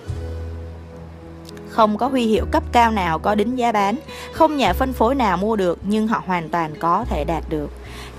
[1.69, 3.97] Không có huy hiệu cấp cao nào có đính giá bán,
[4.33, 7.71] không nhà phân phối nào mua được nhưng họ hoàn toàn có thể đạt được.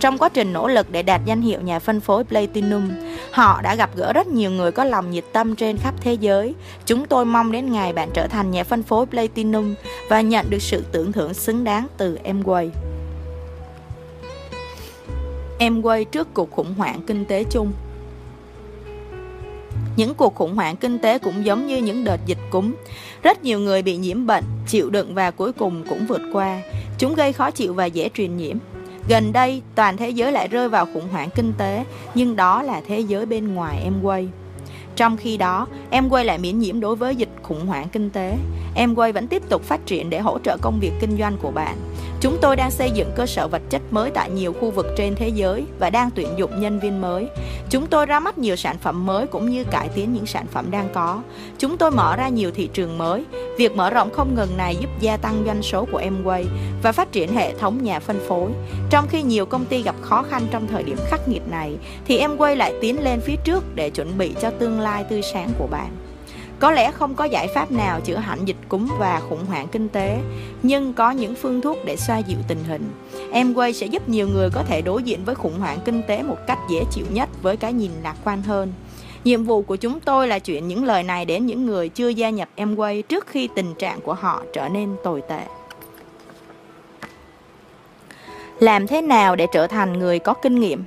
[0.03, 2.91] Trong quá trình nỗ lực để đạt danh hiệu nhà phân phối Platinum,
[3.31, 6.55] họ đã gặp gỡ rất nhiều người có lòng nhiệt tâm trên khắp thế giới.
[6.85, 9.75] Chúng tôi mong đến ngày bạn trở thành nhà phân phối Platinum
[10.09, 12.69] và nhận được sự tưởng thưởng xứng đáng từ Amway.
[15.59, 17.71] Amway trước cuộc khủng hoảng kinh tế chung
[19.97, 22.73] những cuộc khủng hoảng kinh tế cũng giống như những đợt dịch cúm.
[23.23, 26.61] Rất nhiều người bị nhiễm bệnh, chịu đựng và cuối cùng cũng vượt qua.
[26.97, 28.57] Chúng gây khó chịu và dễ truyền nhiễm.
[29.07, 31.85] Gần đây, toàn thế giới lại rơi vào khủng hoảng kinh tế,
[32.15, 34.27] nhưng đó là thế giới bên ngoài Amway.
[34.95, 38.35] Trong khi đó, Amway lại miễn nhiễm đối với dịch khủng hoảng kinh tế.
[38.75, 41.77] Amway vẫn tiếp tục phát triển để hỗ trợ công việc kinh doanh của bạn.
[42.23, 45.15] Chúng tôi đang xây dựng cơ sở vật chất mới tại nhiều khu vực trên
[45.15, 47.27] thế giới và đang tuyển dụng nhân viên mới.
[47.69, 50.71] Chúng tôi ra mắt nhiều sản phẩm mới cũng như cải tiến những sản phẩm
[50.71, 51.21] đang có.
[51.57, 53.23] Chúng tôi mở ra nhiều thị trường mới.
[53.57, 56.45] Việc mở rộng không ngừng này giúp gia tăng doanh số của Amway
[56.83, 58.51] và phát triển hệ thống nhà phân phối.
[58.89, 62.19] Trong khi nhiều công ty gặp khó khăn trong thời điểm khắc nghiệt này, thì
[62.19, 65.67] Amway lại tiến lên phía trước để chuẩn bị cho tương lai tươi sáng của
[65.67, 65.89] bạn.
[66.63, 69.89] Có lẽ không có giải pháp nào chữa hẳn dịch cúm và khủng hoảng kinh
[69.89, 70.17] tế,
[70.63, 72.89] nhưng có những phương thuốc để xoa dịu tình hình.
[73.31, 76.37] Amway sẽ giúp nhiều người có thể đối diện với khủng hoảng kinh tế một
[76.47, 78.73] cách dễ chịu nhất với cái nhìn lạc quan hơn.
[79.23, 82.29] Nhiệm vụ của chúng tôi là chuyển những lời này đến những người chưa gia
[82.29, 85.41] nhập Amway trước khi tình trạng của họ trở nên tồi tệ.
[88.59, 90.83] Làm thế nào để trở thành người có kinh nghiệm?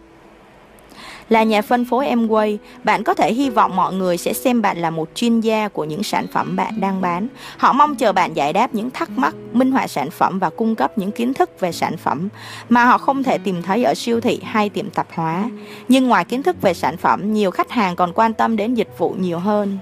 [1.29, 4.79] Là nhà phân phối Amway, bạn có thể hy vọng mọi người sẽ xem bạn
[4.79, 7.29] là một chuyên gia của những sản phẩm bạn đang bán.
[7.59, 10.75] Họ mong chờ bạn giải đáp những thắc mắc, minh họa sản phẩm và cung
[10.75, 12.29] cấp những kiến thức về sản phẩm
[12.69, 15.51] mà họ không thể tìm thấy ở siêu thị hay tiệm tạp hóa.
[15.89, 18.99] Nhưng ngoài kiến thức về sản phẩm, nhiều khách hàng còn quan tâm đến dịch
[18.99, 19.79] vụ nhiều hơn.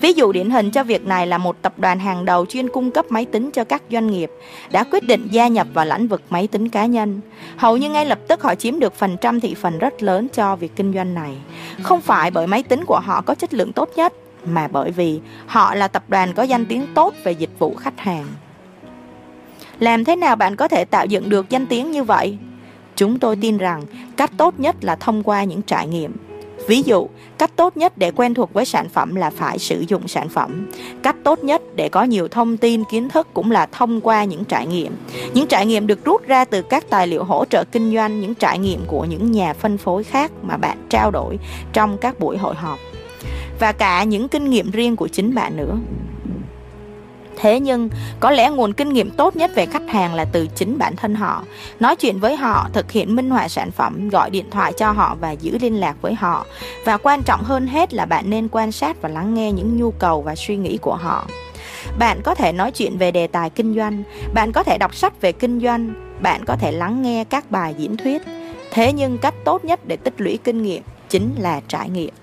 [0.00, 2.90] Ví dụ điển hình cho việc này là một tập đoàn hàng đầu chuyên cung
[2.90, 4.30] cấp máy tính cho các doanh nghiệp
[4.70, 7.20] đã quyết định gia nhập vào lĩnh vực máy tính cá nhân.
[7.56, 10.56] Hầu như ngay lập tức họ chiếm được phần trăm thị phần rất lớn cho
[10.56, 11.36] việc kinh doanh này.
[11.82, 14.12] Không phải bởi máy tính của họ có chất lượng tốt nhất,
[14.44, 18.00] mà bởi vì họ là tập đoàn có danh tiếng tốt về dịch vụ khách
[18.00, 18.26] hàng.
[19.78, 22.38] Làm thế nào bạn có thể tạo dựng được danh tiếng như vậy?
[22.96, 23.82] Chúng tôi tin rằng
[24.16, 26.12] cách tốt nhất là thông qua những trải nghiệm
[26.66, 27.08] Ví dụ,
[27.38, 30.70] cách tốt nhất để quen thuộc với sản phẩm là phải sử dụng sản phẩm.
[31.02, 34.44] Cách tốt nhất để có nhiều thông tin, kiến thức cũng là thông qua những
[34.44, 34.96] trải nghiệm.
[35.34, 38.34] Những trải nghiệm được rút ra từ các tài liệu hỗ trợ kinh doanh, những
[38.34, 41.38] trải nghiệm của những nhà phân phối khác mà bạn trao đổi
[41.72, 42.78] trong các buổi hội họp.
[43.60, 45.76] Và cả những kinh nghiệm riêng của chính bạn nữa.
[47.40, 47.88] Thế nhưng,
[48.20, 51.14] có lẽ nguồn kinh nghiệm tốt nhất về khách hàng là từ chính bản thân
[51.14, 51.44] họ.
[51.80, 55.16] Nói chuyện với họ, thực hiện minh họa sản phẩm, gọi điện thoại cho họ
[55.20, 56.46] và giữ liên lạc với họ.
[56.84, 59.90] Và quan trọng hơn hết là bạn nên quan sát và lắng nghe những nhu
[59.90, 61.26] cầu và suy nghĩ của họ.
[61.98, 64.02] Bạn có thể nói chuyện về đề tài kinh doanh,
[64.34, 67.74] bạn có thể đọc sách về kinh doanh, bạn có thể lắng nghe các bài
[67.78, 68.22] diễn thuyết.
[68.70, 72.14] Thế nhưng cách tốt nhất để tích lũy kinh nghiệm chính là trải nghiệm.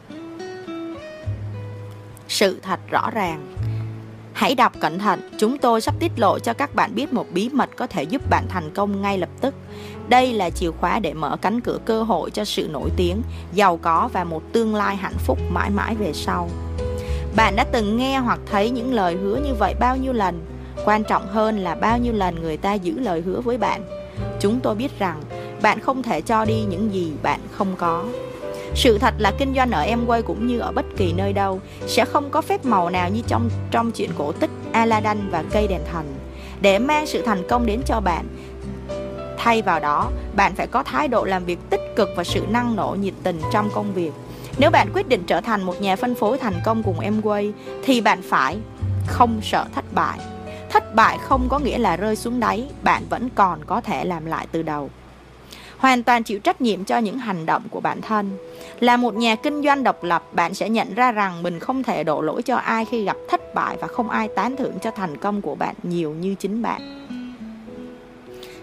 [2.27, 3.56] Sự thật rõ ràng
[4.37, 7.49] Hãy đọc cẩn thận, chúng tôi sắp tiết lộ cho các bạn biết một bí
[7.49, 9.55] mật có thể giúp bạn thành công ngay lập tức.
[10.09, 13.21] Đây là chìa khóa để mở cánh cửa cơ hội cho sự nổi tiếng,
[13.53, 16.49] giàu có và một tương lai hạnh phúc mãi mãi về sau.
[17.35, 20.45] Bạn đã từng nghe hoặc thấy những lời hứa như vậy bao nhiêu lần?
[20.85, 23.81] Quan trọng hơn là bao nhiêu lần người ta giữ lời hứa với bạn.
[24.39, 25.21] Chúng tôi biết rằng
[25.61, 28.05] bạn không thể cho đi những gì bạn không có.
[28.77, 32.05] Sự thật là kinh doanh ở Amway cũng như ở bất kỳ nơi đâu sẽ
[32.05, 35.81] không có phép màu nào như trong trong chuyện cổ tích Aladdin và cây đèn
[35.91, 36.15] thần
[36.61, 38.25] để mang sự thành công đến cho bạn.
[39.37, 42.75] Thay vào đó, bạn phải có thái độ làm việc tích cực và sự năng
[42.75, 44.11] nổ nhiệt tình trong công việc.
[44.57, 47.51] Nếu bạn quyết định trở thành một nhà phân phối thành công cùng Amway
[47.83, 48.57] thì bạn phải
[49.07, 50.19] không sợ thất bại.
[50.69, 54.25] Thất bại không có nghĩa là rơi xuống đáy, bạn vẫn còn có thể làm
[54.25, 54.89] lại từ đầu
[55.77, 58.37] hoàn toàn chịu trách nhiệm cho những hành động của bản thân.
[58.79, 62.03] Là một nhà kinh doanh độc lập, bạn sẽ nhận ra rằng mình không thể
[62.03, 65.17] đổ lỗi cho ai khi gặp thất bại và không ai tán thưởng cho thành
[65.17, 67.07] công của bạn nhiều như chính bạn.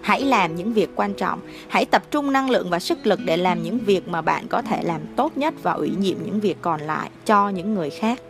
[0.03, 3.37] Hãy làm những việc quan trọng, hãy tập trung năng lượng và sức lực để
[3.37, 6.57] làm những việc mà bạn có thể làm tốt nhất và ủy nhiệm những việc
[6.61, 8.21] còn lại cho những người khác.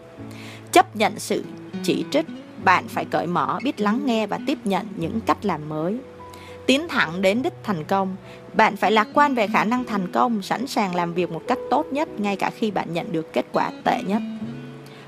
[0.72, 1.45] Chấp nhận sự
[1.82, 2.26] chỉ trích,
[2.64, 5.99] bạn phải cởi mở, biết lắng nghe và tiếp nhận những cách làm mới
[6.66, 8.16] tiến thẳng đến đích thành công
[8.57, 11.59] bạn phải lạc quan về khả năng thành công, sẵn sàng làm việc một cách
[11.71, 14.23] tốt nhất ngay cả khi bạn nhận được kết quả tệ nhất.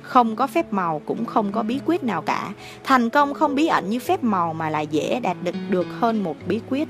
[0.02, 2.52] Không có phép màu cũng không có bí quyết nào cả.
[2.84, 6.22] Thành công không bí ẩn như phép màu mà là dễ đạt được được hơn
[6.22, 6.88] một bí quyết.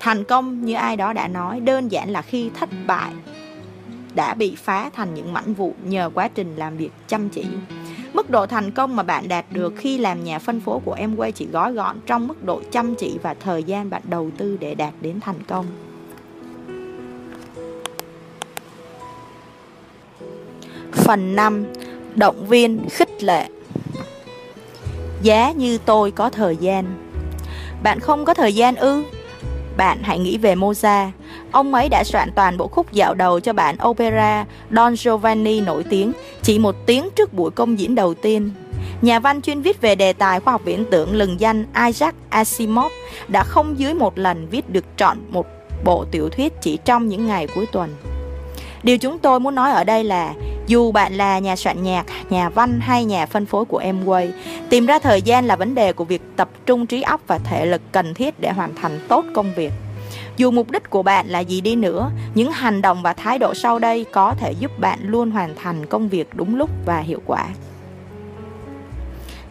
[0.00, 3.12] Thành công như ai đó đã nói, đơn giản là khi thất bại,
[4.14, 7.44] đã bị phá thành những mảnh vụn nhờ quá trình làm việc chăm chỉ.
[8.12, 11.30] Mức độ thành công mà bạn đạt được khi làm nhà phân phối của Amway
[11.30, 14.74] chỉ gói gọn trong mức độ chăm chỉ và thời gian bạn đầu tư để
[14.74, 15.66] đạt đến thành công.
[20.92, 21.66] Phần 5.
[22.14, 23.48] Động viên, khích lệ
[25.22, 26.84] Giá như tôi có thời gian
[27.82, 29.02] Bạn không có thời gian ư?
[29.76, 31.10] Bạn hãy nghĩ về Mozart
[31.52, 35.84] Ông ấy đã soạn toàn bộ khúc dạo đầu cho bản opera Don Giovanni nổi
[35.90, 38.50] tiếng chỉ một tiếng trước buổi công diễn đầu tiên.
[39.02, 42.92] Nhà văn chuyên viết về đề tài khoa học viễn tưởng lừng danh Isaac Asimov
[43.28, 45.46] đã không dưới một lần viết được trọn một
[45.84, 47.94] bộ tiểu thuyết chỉ trong những ngày cuối tuần.
[48.82, 50.34] Điều chúng tôi muốn nói ở đây là
[50.66, 54.30] Dù bạn là nhà soạn nhạc, nhà văn hay nhà phân phối của Amway,
[54.68, 57.66] tìm ra thời gian là vấn đề của việc tập trung trí óc và thể
[57.66, 59.72] lực cần thiết để hoàn thành tốt công việc.
[60.40, 63.54] Dù mục đích của bạn là gì đi nữa, những hành động và thái độ
[63.54, 67.22] sau đây có thể giúp bạn luôn hoàn thành công việc đúng lúc và hiệu
[67.26, 67.46] quả.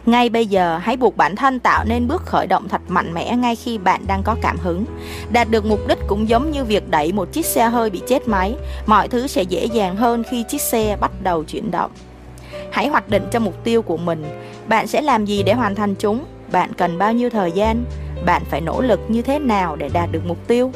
[0.06, 3.36] Ngay bây giờ, hãy buộc bản thân tạo nên bước khởi động thật mạnh mẽ
[3.36, 4.84] ngay khi bạn đang có cảm hứng.
[5.32, 8.28] Đạt được mục đích cũng giống như việc đẩy một chiếc xe hơi bị chết
[8.28, 8.54] máy,
[8.86, 11.90] mọi thứ sẽ dễ dàng hơn khi chiếc xe bắt đầu chuyển động.
[12.72, 14.24] Hãy hoạch định cho mục tiêu của mình,
[14.68, 17.84] bạn sẽ làm gì để hoàn thành chúng, bạn cần bao nhiêu thời gian,
[18.26, 20.72] bạn phải nỗ lực như thế nào để đạt được mục tiêu.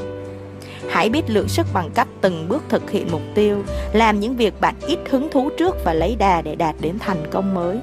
[0.91, 4.61] Hãy biết lượng sức bằng cách từng bước thực hiện mục tiêu, làm những việc
[4.61, 7.79] bạn ít hứng thú trước và lấy đà để đạt đến thành công mới.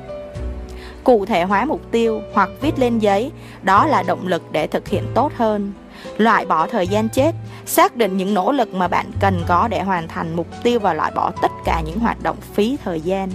[1.03, 3.31] Cụ thể hóa mục tiêu hoặc viết lên giấy
[3.61, 5.71] đó là động lực để thực hiện tốt hơn.
[6.17, 7.35] Loại bỏ thời gian chết
[7.65, 10.93] xác định những nỗ lực mà bạn cần có để hoàn thành mục tiêu và
[10.93, 13.29] loại bỏ tất cả những hoạt động phí thời gian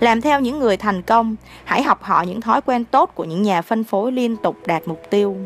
[0.00, 3.42] làm theo những người thành công, hãy học họ những thói quen tốt của những
[3.42, 5.36] nhà phân phối liên tục đạt mục tiêu.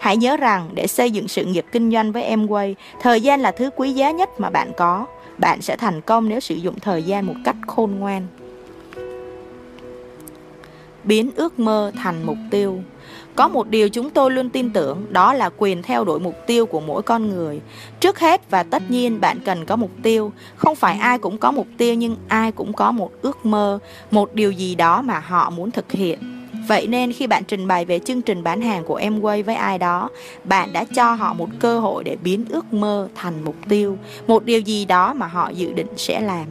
[0.00, 3.52] Hãy nhớ rằng để xây dựng sự nghiệp kinh doanh với Amway, thời gian là
[3.52, 5.06] thứ quý giá nhất mà bạn có.
[5.38, 8.26] Bạn sẽ thành công nếu sử dụng thời gian một cách khôn ngoan
[11.04, 12.80] biến ước mơ thành mục tiêu.
[13.34, 16.66] Có một điều chúng tôi luôn tin tưởng đó là quyền theo đuổi mục tiêu
[16.66, 17.60] của mỗi con người.
[18.00, 20.32] Trước hết và tất nhiên bạn cần có mục tiêu.
[20.56, 23.78] Không phải ai cũng có mục tiêu nhưng ai cũng có một ước mơ
[24.10, 26.18] một điều gì đó mà họ muốn thực hiện.
[26.68, 29.54] Vậy nên khi bạn trình bày về chương trình bán hàng của em quay với
[29.54, 30.08] ai đó,
[30.44, 34.44] bạn đã cho họ một cơ hội để biến ước mơ thành mục tiêu, một
[34.44, 36.46] điều gì đó mà họ dự định sẽ làm.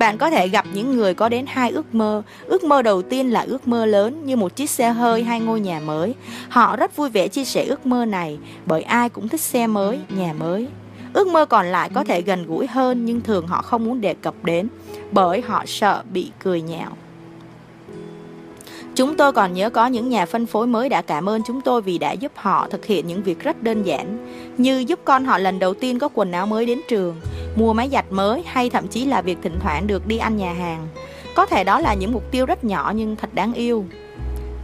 [0.00, 2.22] Bạn có thể gặp những người có đến hai ước mơ.
[2.46, 5.60] Ước mơ đầu tiên là ước mơ lớn như một chiếc xe hơi hay ngôi
[5.60, 6.14] nhà mới.
[6.48, 9.98] Họ rất vui vẻ chia sẻ ước mơ này bởi ai cũng thích xe mới,
[10.08, 10.68] nhà mới.
[11.12, 14.14] Ước mơ còn lại có thể gần gũi hơn nhưng thường họ không muốn đề
[14.14, 14.68] cập đến
[15.12, 16.96] bởi họ sợ bị cười nhạo.
[18.94, 21.82] Chúng tôi còn nhớ có những nhà phân phối mới đã cảm ơn chúng tôi
[21.82, 24.18] vì đã giúp họ thực hiện những việc rất đơn giản,
[24.62, 27.20] như giúp con họ lần đầu tiên có quần áo mới đến trường,
[27.56, 30.52] mua máy giặt mới hay thậm chí là việc thỉnh thoảng được đi ăn nhà
[30.52, 30.88] hàng.
[31.34, 33.84] Có thể đó là những mục tiêu rất nhỏ nhưng thật đáng yêu.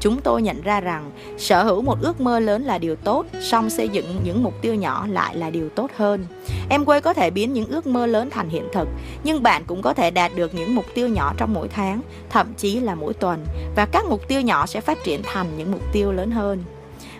[0.00, 3.70] Chúng tôi nhận ra rằng sở hữu một ước mơ lớn là điều tốt, song
[3.70, 6.26] xây dựng những mục tiêu nhỏ lại là điều tốt hơn.
[6.68, 8.88] Em quay có thể biến những ước mơ lớn thành hiện thực,
[9.24, 12.54] nhưng bạn cũng có thể đạt được những mục tiêu nhỏ trong mỗi tháng, thậm
[12.56, 15.82] chí là mỗi tuần, và các mục tiêu nhỏ sẽ phát triển thành những mục
[15.92, 16.64] tiêu lớn hơn.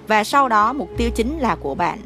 [0.09, 1.99] Và sau đó mục tiêu chính là của bạn,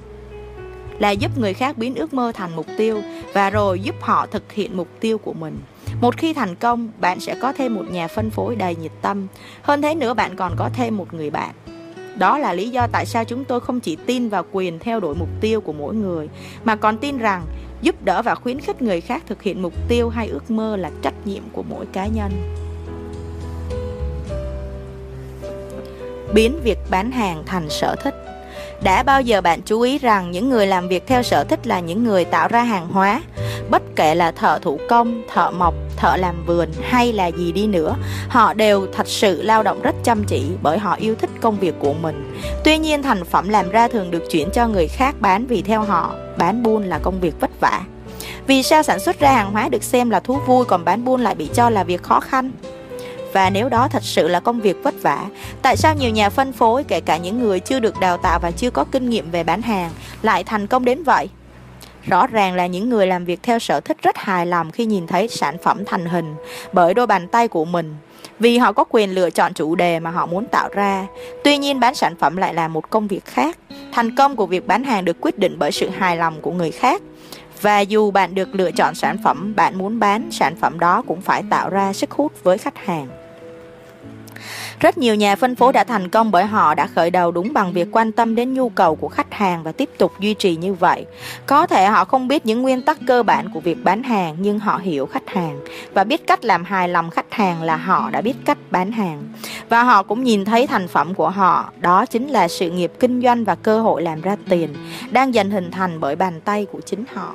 [1.01, 4.53] là giúp người khác biến ước mơ thành mục tiêu và rồi giúp họ thực
[4.53, 5.59] hiện mục tiêu của mình.
[6.01, 9.26] Một khi thành công, bạn sẽ có thêm một nhà phân phối đầy nhiệt tâm.
[9.62, 11.51] Hơn thế nữa, bạn còn có thêm một người bạn.
[12.16, 15.14] Đó là lý do tại sao chúng tôi không chỉ tin vào quyền theo đuổi
[15.14, 16.28] mục tiêu của mỗi người,
[16.64, 17.42] mà còn tin rằng
[17.82, 20.90] giúp đỡ và khuyến khích người khác thực hiện mục tiêu hay ước mơ là
[21.03, 22.30] trách nhiệm của mỗi cá nhân.
[26.34, 28.29] Biến việc bán hàng thành sở thích
[28.82, 31.80] đã bao giờ bạn chú ý rằng những người làm việc theo sở thích là
[31.80, 33.22] những người tạo ra hàng hóa?
[33.70, 37.66] Bất kể là thợ thủ công, thợ mộc, thợ làm vườn hay là gì đi
[37.66, 37.96] nữa,
[38.28, 41.74] họ đều thật sự lao động rất chăm chỉ bởi họ yêu thích công việc
[41.78, 42.36] của mình.
[42.64, 45.82] Tuy nhiên, thành phẩm làm ra thường được chuyển cho người khác bán vì theo
[45.82, 47.80] họ, bán buôn là công việc vất vả.
[48.46, 51.20] Vì sao sản xuất ra hàng hóa được xem là thú vui, còn bán buôn
[51.20, 52.50] lại bị cho là việc khó khăn?
[53.32, 55.26] Và nếu đó thật sự là công việc vất vả,
[55.62, 58.50] tại sao nhiều nhà phân phối, kể cả những người chưa được đào tạo và
[58.50, 59.90] chưa có kinh nghiệm về bán hàng,
[60.22, 61.28] lại thành công đến vậy?
[62.06, 65.06] Rõ ràng là những người làm việc theo sở thích rất hài lòng khi nhìn
[65.06, 66.34] thấy sản phẩm thành hình
[66.72, 67.94] bởi đôi bàn tay của mình
[68.38, 71.06] vì họ có quyền lựa chọn chủ đề mà họ muốn tạo ra.
[71.44, 73.58] Tuy nhiên bán sản phẩm lại là một công việc khác.
[73.92, 76.70] Thành công của việc bán hàng được quyết định bởi sự hài lòng của người
[76.70, 77.02] khác.
[77.60, 81.20] Và dù bạn được lựa chọn sản phẩm bạn muốn bán, sản phẩm đó cũng
[81.20, 83.19] phải tạo ra sức hút với khách hàng.
[84.80, 87.72] Rất nhiều nhà phân phối đã thành công bởi họ đã khởi đầu đúng bằng
[87.72, 90.74] việc quan tâm đến nhu cầu của khách hàng và tiếp tục duy trì như
[90.74, 91.06] vậy.
[91.46, 94.58] Có thể họ không biết những nguyên tắc cơ bản của việc bán hàng nhưng
[94.58, 95.60] họ hiểu khách hàng
[95.92, 99.22] và biết cách làm hài lòng khách hàng là họ đã biết cách bán hàng.
[99.68, 103.22] Và họ cũng nhìn thấy thành phẩm của họ, đó chính là sự nghiệp kinh
[103.22, 104.74] doanh và cơ hội làm ra tiền
[105.10, 107.34] đang dần hình thành bởi bàn tay của chính họ.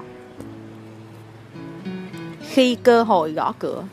[2.49, 3.83] Khi cơ hội gõ cửa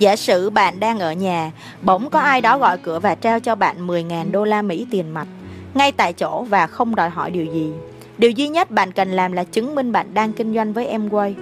[0.00, 3.54] Giả sử bạn đang ở nhà, bỗng có ai đó gọi cửa và trao cho
[3.54, 5.26] bạn 10.000 đô la Mỹ tiền mặt,
[5.74, 7.72] ngay tại chỗ và không đòi hỏi điều gì.
[8.18, 11.34] Điều duy nhất bạn cần làm là chứng minh bạn đang kinh doanh với Amway.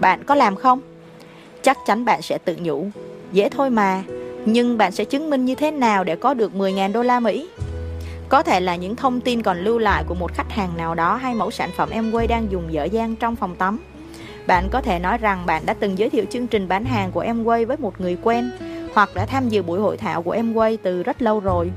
[0.00, 0.80] Bạn có làm không?
[1.62, 2.86] Chắc chắn bạn sẽ tự nhủ.
[3.32, 4.02] Dễ thôi mà,
[4.44, 7.48] nhưng bạn sẽ chứng minh như thế nào để có được 10.000 đô la Mỹ?
[8.28, 11.16] Có thể là những thông tin còn lưu lại của một khách hàng nào đó
[11.16, 13.78] hay mẫu sản phẩm Amway đang dùng dở dang trong phòng tắm
[14.46, 17.24] bạn có thể nói rằng bạn đã từng giới thiệu chương trình bán hàng của
[17.24, 18.50] Amway với một người quen
[18.94, 21.70] hoặc đã tham dự buổi hội thảo của Amway từ rất lâu rồi.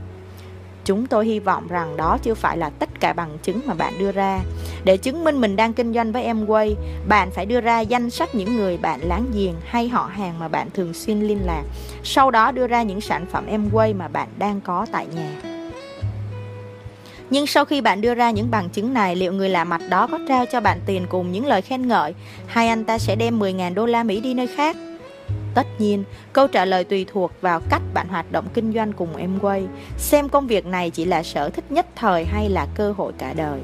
[0.86, 3.94] Chúng tôi hy vọng rằng đó chưa phải là tất cả bằng chứng mà bạn
[4.00, 4.40] đưa ra.
[4.84, 6.76] Để chứng minh mình đang kinh doanh với Amway,
[7.08, 10.48] bạn phải đưa ra danh sách những người bạn láng giềng hay họ hàng mà
[10.48, 11.64] bạn thường xuyên liên lạc.
[12.04, 15.59] Sau đó đưa ra những sản phẩm Amway mà bạn đang có tại nhà.
[17.30, 20.08] Nhưng sau khi bạn đưa ra những bằng chứng này, liệu người lạ mặt đó
[20.08, 22.14] có trao cho bạn tiền cùng những lời khen ngợi
[22.48, 24.78] hay anh ta sẽ đem 10.000 đô la Mỹ đi nơi khác?
[25.56, 26.04] Tất nhiên,
[26.34, 29.66] câu trả lời tùy thuộc vào cách bạn hoạt động kinh doanh cùng Amway,
[29.98, 33.34] xem công việc này chỉ là sở thích nhất thời hay là cơ hội cả
[33.34, 33.60] đời.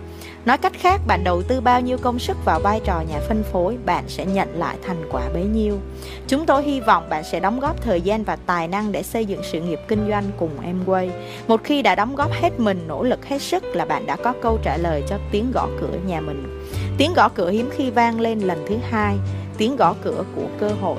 [0.45, 3.43] Nói cách khác, bạn đầu tư bao nhiêu công sức vào vai trò nhà phân
[3.43, 5.79] phối, bạn sẽ nhận lại thành quả bấy nhiêu.
[6.27, 9.25] Chúng tôi hy vọng bạn sẽ đóng góp thời gian và tài năng để xây
[9.25, 11.09] dựng sự nghiệp kinh doanh cùng Amway.
[11.47, 14.33] Một khi đã đóng góp hết mình, nỗ lực hết sức là bạn đã có
[14.41, 16.67] câu trả lời cho tiếng gõ cửa nhà mình.
[16.97, 19.15] Tiếng gõ cửa hiếm khi vang lên lần thứ hai,
[19.57, 20.97] tiếng gõ cửa của cơ hội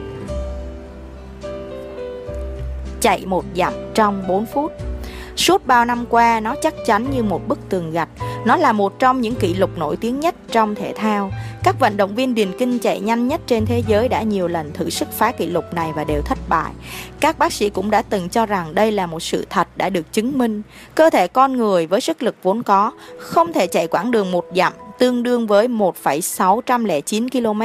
[3.01, 4.73] chạy một dặm trong 4 phút.
[5.37, 8.09] Suốt bao năm qua, nó chắc chắn như một bức tường gạch.
[8.45, 11.31] Nó là một trong những kỷ lục nổi tiếng nhất trong thể thao.
[11.65, 14.73] Các vận động viên điền kinh chạy nhanh nhất trên thế giới đã nhiều lần
[14.73, 16.73] thử sức phá kỷ lục này và đều thất bại.
[17.21, 20.13] Các bác sĩ cũng đã từng cho rằng đây là một sự thật đã được
[20.13, 20.63] chứng minh.
[20.95, 24.45] Cơ thể con người với sức lực vốn có không thể chạy quãng đường một
[24.57, 27.63] dặm tương đương với 1,609 km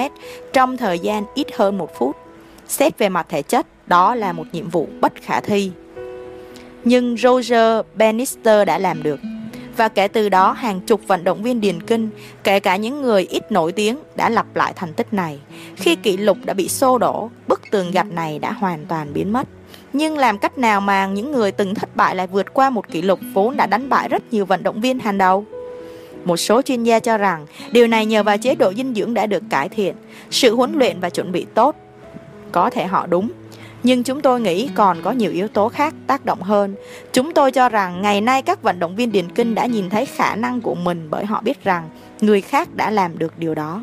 [0.54, 2.16] trong thời gian ít hơn một phút.
[2.68, 5.72] Xét về mặt thể chất, đó là một nhiệm vụ bất khả thi.
[6.84, 9.20] Nhưng Roger Bannister đã làm được.
[9.78, 12.10] Và kể từ đó, hàng chục vận động viên điền kinh,
[12.44, 15.40] kể cả những người ít nổi tiếng, đã lặp lại thành tích này.
[15.76, 19.34] Khi kỷ lục đã bị xô đổ, bức tường gạch này đã hoàn toàn biến
[19.34, 19.48] mất.
[19.94, 23.02] Nhưng làm cách nào mà những người từng thất bại lại vượt qua một kỷ
[23.02, 25.46] lục vốn đã đánh bại rất nhiều vận động viên hàng đầu?
[26.26, 29.26] Một số chuyên gia cho rằng điều này nhờ vào chế độ dinh dưỡng đã
[29.26, 29.96] được cải thiện,
[30.32, 31.76] sự huấn luyện và chuẩn bị tốt.
[32.52, 33.32] Có thể họ đúng,
[33.84, 36.76] nhưng chúng tôi nghĩ còn có nhiều yếu tố khác tác động hơn.
[37.14, 40.06] Chúng tôi cho rằng ngày nay các vận động viên điền kinh đã nhìn thấy
[40.06, 41.90] khả năng của mình bởi họ biết rằng
[42.22, 43.82] người khác đã làm được điều đó.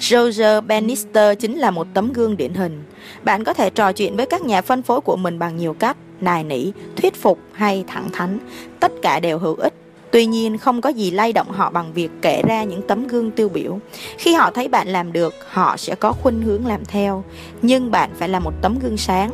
[0.00, 2.82] Roger Bannister chính là một tấm gương điển hình.
[3.22, 5.96] Bạn có thể trò chuyện với các nhà phân phối của mình bằng nhiều cách,
[6.20, 8.38] nài nỉ, thuyết phục hay thẳng thắn.
[8.80, 9.74] Tất cả đều hữu ích
[10.10, 13.30] Tuy nhiên không có gì lay động họ bằng việc kể ra những tấm gương
[13.30, 13.78] tiêu biểu.
[14.18, 17.24] Khi họ thấy bạn làm được, họ sẽ có khuynh hướng làm theo.
[17.62, 19.30] Nhưng bạn phải là một tấm gương sáng.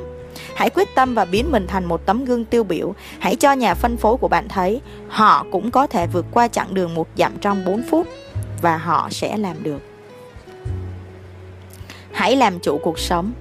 [0.55, 2.95] Hãy quyết tâm và biến mình thành một tấm gương tiêu biểu.
[3.19, 6.75] Hãy cho nhà phân phối của bạn thấy họ cũng có thể vượt qua chặng
[6.75, 8.07] đường một dặm trong 4 phút
[8.63, 9.81] và họ sẽ làm được.
[12.13, 13.33] Hãy làm chủ cuộc sống.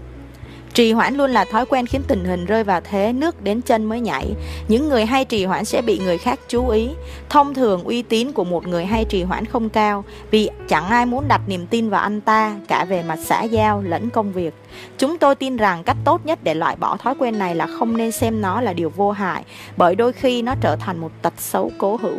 [0.73, 3.85] Trì hoãn luôn là thói quen khiến tình hình rơi vào thế nước đến chân
[3.85, 4.33] mới nhảy.
[4.67, 6.89] Những người hay trì hoãn sẽ bị người khác chú ý.
[7.29, 11.05] Thông thường, uy tín của một người hay trì hoãn không cao, vì chẳng ai
[11.05, 14.53] muốn đặt niềm tin vào anh ta, cả về mặt xã giao lẫn công việc.
[14.97, 17.97] Chúng tôi tin rằng cách tốt nhất để loại bỏ thói quen này là không
[17.97, 19.43] nên xem nó là điều vô hại,
[19.77, 22.17] bởi đôi khi nó trở thành một tật xấu cố hữu.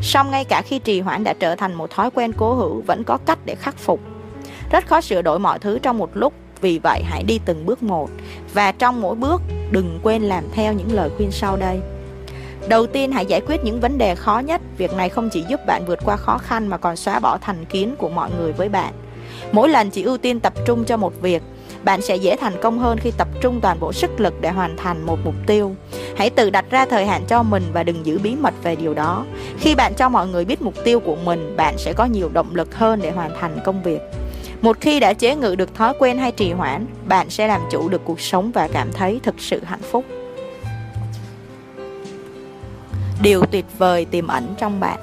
[0.00, 3.04] Song ngay cả khi trì hoãn đã trở thành một thói quen cố hữu, vẫn
[3.04, 4.00] có cách để khắc phục.
[4.70, 7.82] Rất khó sửa đổi mọi thứ trong một lúc vì vậy hãy đi từng bước
[7.82, 8.10] một
[8.54, 11.80] và trong mỗi bước đừng quên làm theo những lời khuyên sau đây.
[12.68, 15.60] Đầu tiên hãy giải quyết những vấn đề khó nhất, việc này không chỉ giúp
[15.66, 18.68] bạn vượt qua khó khăn mà còn xóa bỏ thành kiến của mọi người với
[18.68, 18.92] bạn.
[19.52, 21.42] Mỗi lần chỉ ưu tiên tập trung cho một việc,
[21.84, 24.76] bạn sẽ dễ thành công hơn khi tập trung toàn bộ sức lực để hoàn
[24.76, 25.74] thành một mục tiêu.
[26.16, 28.94] Hãy tự đặt ra thời hạn cho mình và đừng giữ bí mật về điều
[28.94, 29.24] đó.
[29.58, 32.54] Khi bạn cho mọi người biết mục tiêu của mình, bạn sẽ có nhiều động
[32.54, 34.00] lực hơn để hoàn thành công việc.
[34.62, 37.88] Một khi đã chế ngự được thói quen hay trì hoãn, bạn sẽ làm chủ
[37.88, 40.04] được cuộc sống và cảm thấy thực sự hạnh phúc.
[43.22, 44.98] Điều tuyệt vời tiềm ẩn trong bạn.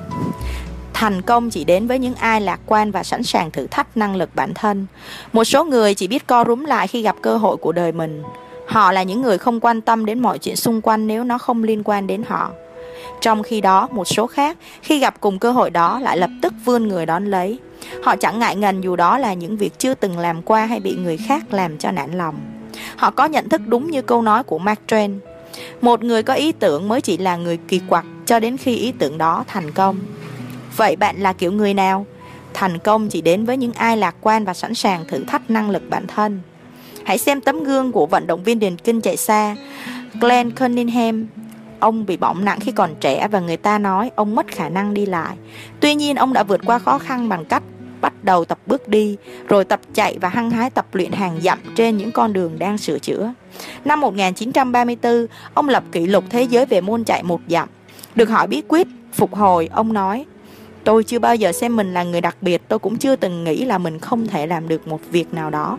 [0.93, 4.15] Thành công chỉ đến với những ai lạc quan và sẵn sàng thử thách năng
[4.15, 4.85] lực bản thân.
[5.33, 8.23] Một số người chỉ biết co rúm lại khi gặp cơ hội của đời mình.
[8.67, 11.63] Họ là những người không quan tâm đến mọi chuyện xung quanh nếu nó không
[11.63, 12.51] liên quan đến họ
[13.21, 16.53] trong khi đó một số khác khi gặp cùng cơ hội đó lại lập tức
[16.65, 17.59] vươn người đón lấy
[18.03, 20.95] Họ chẳng ngại ngần dù đó là những việc chưa từng làm qua hay bị
[20.95, 22.35] người khác làm cho nản lòng.
[22.95, 25.17] Họ có nhận thức đúng như câu nói của Mark Twain.
[25.81, 28.91] Một người có ý tưởng mới chỉ là người kỳ quặc cho đến khi ý
[28.91, 29.99] tưởng đó thành công.
[30.75, 32.05] Vậy bạn là kiểu người nào?
[32.53, 35.69] Thành công chỉ đến với những ai lạc quan và sẵn sàng thử thách năng
[35.69, 36.39] lực bản thân.
[37.05, 39.55] Hãy xem tấm gương của vận động viên điền kinh chạy xa,
[40.21, 41.27] Glenn Cunningham.
[41.79, 44.93] Ông bị bỏng nặng khi còn trẻ và người ta nói ông mất khả năng
[44.93, 45.35] đi lại.
[45.79, 47.63] Tuy nhiên ông đã vượt qua khó khăn bằng cách
[48.01, 49.17] bắt đầu tập bước đi,
[49.49, 52.77] rồi tập chạy và hăng hái tập luyện hàng dặm trên những con đường đang
[52.77, 53.33] sửa chữa.
[53.85, 57.69] Năm 1934, ông lập kỷ lục thế giới về môn chạy một dặm.
[58.15, 60.25] Được hỏi bí quyết phục hồi, ông nói,
[60.87, 63.65] Tôi chưa bao giờ xem mình là người đặc biệt, tôi cũng chưa từng nghĩ
[63.65, 65.77] là mình không thể làm được một việc nào đó.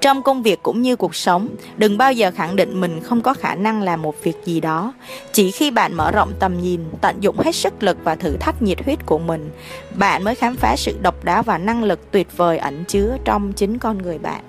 [0.00, 3.34] Trong công việc cũng như cuộc sống, đừng bao giờ khẳng định mình không có
[3.34, 4.92] khả năng làm một việc gì đó.
[5.32, 8.62] Chỉ khi bạn mở rộng tầm nhìn, tận dụng hết sức lực và thử thách
[8.62, 9.50] nhiệt huyết của mình,
[9.94, 13.52] bạn mới khám phá sự độc đáo và năng lực tuyệt vời ẩn chứa trong
[13.52, 14.40] chính con người bạn.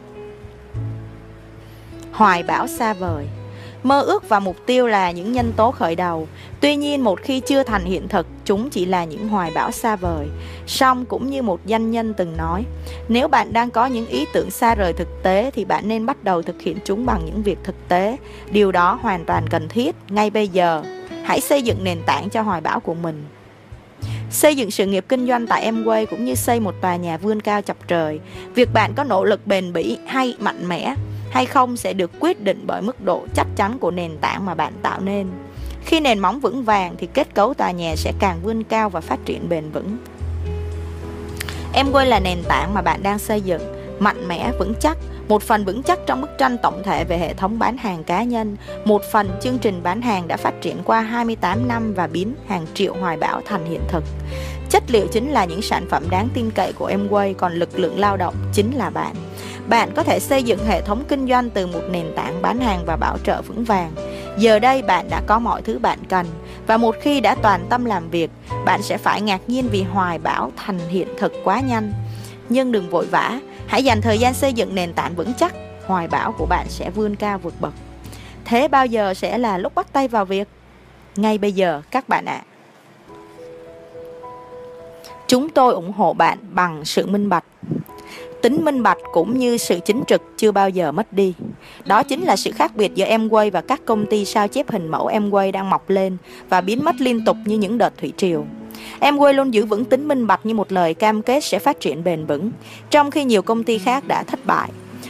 [2.12, 3.28] Hoài bão xa vời
[3.88, 6.28] Mơ ước và mục tiêu là những nhân tố khởi đầu.
[6.60, 9.96] Tuy nhiên một khi chưa thành hiện thực, chúng chỉ là những hoài bão xa
[9.96, 10.28] vời.
[10.68, 12.64] Song cũng như một danh nhân từng nói,
[13.08, 16.24] nếu bạn đang có những ý tưởng xa rời thực tế thì bạn nên bắt
[16.24, 18.18] đầu thực hiện chúng bằng những việc thực tế.
[18.52, 20.84] Điều đó hoàn toàn cần thiết ngay bây giờ.
[21.24, 23.26] Hãy xây dựng nền tảng cho hoài bão của mình.
[24.32, 27.42] Xây dựng sự nghiệp kinh doanh tại Amway cũng như xây một tòa nhà vươn
[27.42, 28.20] cao chọc trời.
[28.56, 30.96] Việc bạn có nỗ lực bền bỉ hay mạnh mẽ
[31.32, 34.56] hay không sẽ được quyết định bởi mức độ chắc chắn của nền tảng mà
[34.56, 35.28] bạn tạo nên.
[35.86, 39.02] Khi nền móng vững vàng thì kết cấu tòa nhà sẽ càng vươn cao và
[39.02, 39.98] phát triển bền vững.
[41.74, 43.62] Em quay là nền tảng mà bạn đang xây dựng,
[44.00, 44.98] mạnh mẽ, vững chắc,
[45.28, 48.24] một phần vững chắc trong bức tranh tổng thể về hệ thống bán hàng cá
[48.24, 52.36] nhân, một phần chương trình bán hàng đã phát triển qua 28 năm và biến
[52.48, 54.04] hàng triệu hoài bão thành hiện thực.
[54.70, 58.00] Chất liệu chính là những sản phẩm đáng tin cậy của Emway, còn lực lượng
[58.00, 59.16] lao động chính là bạn.
[59.70, 62.84] Bạn có thể xây dựng hệ thống kinh doanh từ một nền tảng bán hàng
[62.86, 63.92] và bảo trợ vững vàng.
[64.38, 66.26] Giờ đây bạn đã có mọi thứ bạn cần
[66.68, 68.32] và một khi đã toàn tâm làm việc,
[68.66, 71.94] bạn sẽ phải ngạc nhiên vì hoài bão thành hiện thực quá nhanh.
[72.50, 75.54] Nhưng đừng vội vã, hãy dành thời gian xây dựng nền tảng vững chắc,
[75.86, 77.74] hoài bão của bạn sẽ vươn cao vượt bậc.
[78.46, 80.48] Thế bao giờ sẽ là lúc bắt tay vào việc?
[81.16, 82.44] Ngay bây giờ các bạn ạ.
[82.44, 82.48] À.
[85.28, 87.44] Chúng tôi ủng hộ bạn bằng sự minh bạch
[88.42, 91.34] tính minh bạch cũng như sự chính trực chưa bao giờ mất đi.
[91.86, 94.88] Đó chính là sự khác biệt giữa Amway và các công ty sao chép hình
[94.88, 96.18] mẫu Amway đang mọc lên
[96.50, 98.46] và biến mất liên tục như những đợt thủy triều.
[99.00, 102.04] Amway luôn giữ vững tính minh bạch như một lời cam kết sẽ phát triển
[102.04, 102.52] bền vững,
[102.90, 104.70] trong khi nhiều công ty khác đã thất bại.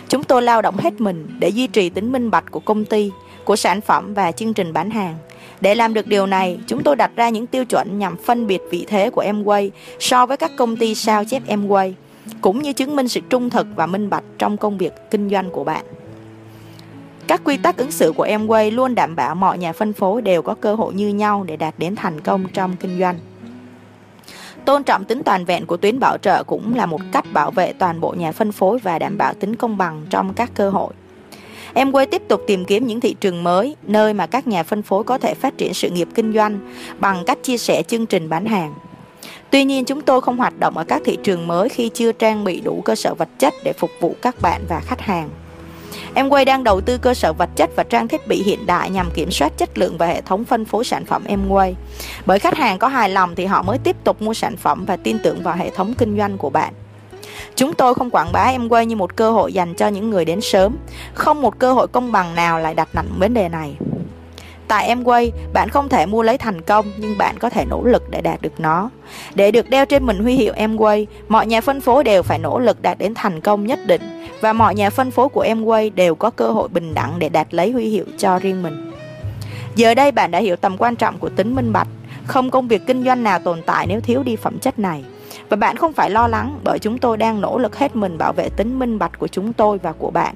[0.09, 3.11] Chúng tôi lao động hết mình để duy trì tính minh bạch của công ty,
[3.43, 5.15] của sản phẩm và chương trình bán hàng.
[5.61, 8.61] Để làm được điều này, chúng tôi đặt ra những tiêu chuẩn nhằm phân biệt
[8.69, 9.69] vị thế của Amway
[9.99, 11.93] so với các công ty sao chép Amway
[12.41, 15.49] cũng như chứng minh sự trung thực và minh bạch trong công việc kinh doanh
[15.51, 15.85] của bạn.
[17.27, 20.41] Các quy tắc ứng xử của Amway luôn đảm bảo mọi nhà phân phối đều
[20.41, 23.15] có cơ hội như nhau để đạt đến thành công trong kinh doanh.
[24.65, 27.73] Tôn trọng tính toàn vẹn của tuyến bảo trợ cũng là một cách bảo vệ
[27.73, 30.93] toàn bộ nhà phân phối và đảm bảo tính công bằng trong các cơ hội.
[31.73, 35.03] Amway tiếp tục tìm kiếm những thị trường mới, nơi mà các nhà phân phối
[35.03, 36.59] có thể phát triển sự nghiệp kinh doanh
[36.99, 38.73] bằng cách chia sẻ chương trình bán hàng.
[39.51, 42.43] Tuy nhiên chúng tôi không hoạt động ở các thị trường mới khi chưa trang
[42.43, 45.29] bị đủ cơ sở vật chất để phục vụ các bạn và khách hàng.
[46.15, 49.11] Amway đang đầu tư cơ sở vật chất và trang thiết bị hiện đại nhằm
[49.11, 51.73] kiểm soát chất lượng và hệ thống phân phối sản phẩm Amway.
[52.25, 54.97] Bởi khách hàng có hài lòng thì họ mới tiếp tục mua sản phẩm và
[54.97, 56.73] tin tưởng vào hệ thống kinh doanh của bạn.
[57.55, 60.41] Chúng tôi không quảng bá Amway như một cơ hội dành cho những người đến
[60.41, 60.75] sớm,
[61.13, 63.75] không một cơ hội công bằng nào lại đặt nặng vấn đề này.
[64.67, 68.09] Tại Amway, bạn không thể mua lấy thành công nhưng bạn có thể nỗ lực
[68.09, 68.89] để đạt được nó.
[69.35, 72.59] Để được đeo trên mình huy hiệu Amway, mọi nhà phân phối đều phải nỗ
[72.59, 74.01] lực đạt đến thành công nhất định
[74.41, 77.53] và mọi nhà phân phối của Amway đều có cơ hội bình đẳng để đạt
[77.53, 78.91] lấy huy hiệu cho riêng mình.
[79.75, 81.87] Giờ đây bạn đã hiểu tầm quan trọng của tính minh bạch,
[82.25, 85.03] không công việc kinh doanh nào tồn tại nếu thiếu đi phẩm chất này.
[85.49, 88.33] Và bạn không phải lo lắng, bởi chúng tôi đang nỗ lực hết mình bảo
[88.33, 90.35] vệ tính minh bạch của chúng tôi và của bạn.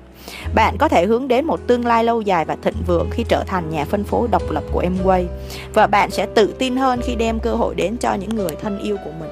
[0.55, 3.43] Bạn có thể hướng đến một tương lai lâu dài và thịnh vượng khi trở
[3.47, 5.25] thành nhà phân phối độc lập của Amway
[5.73, 8.79] và bạn sẽ tự tin hơn khi đem cơ hội đến cho những người thân
[8.79, 9.29] yêu của mình.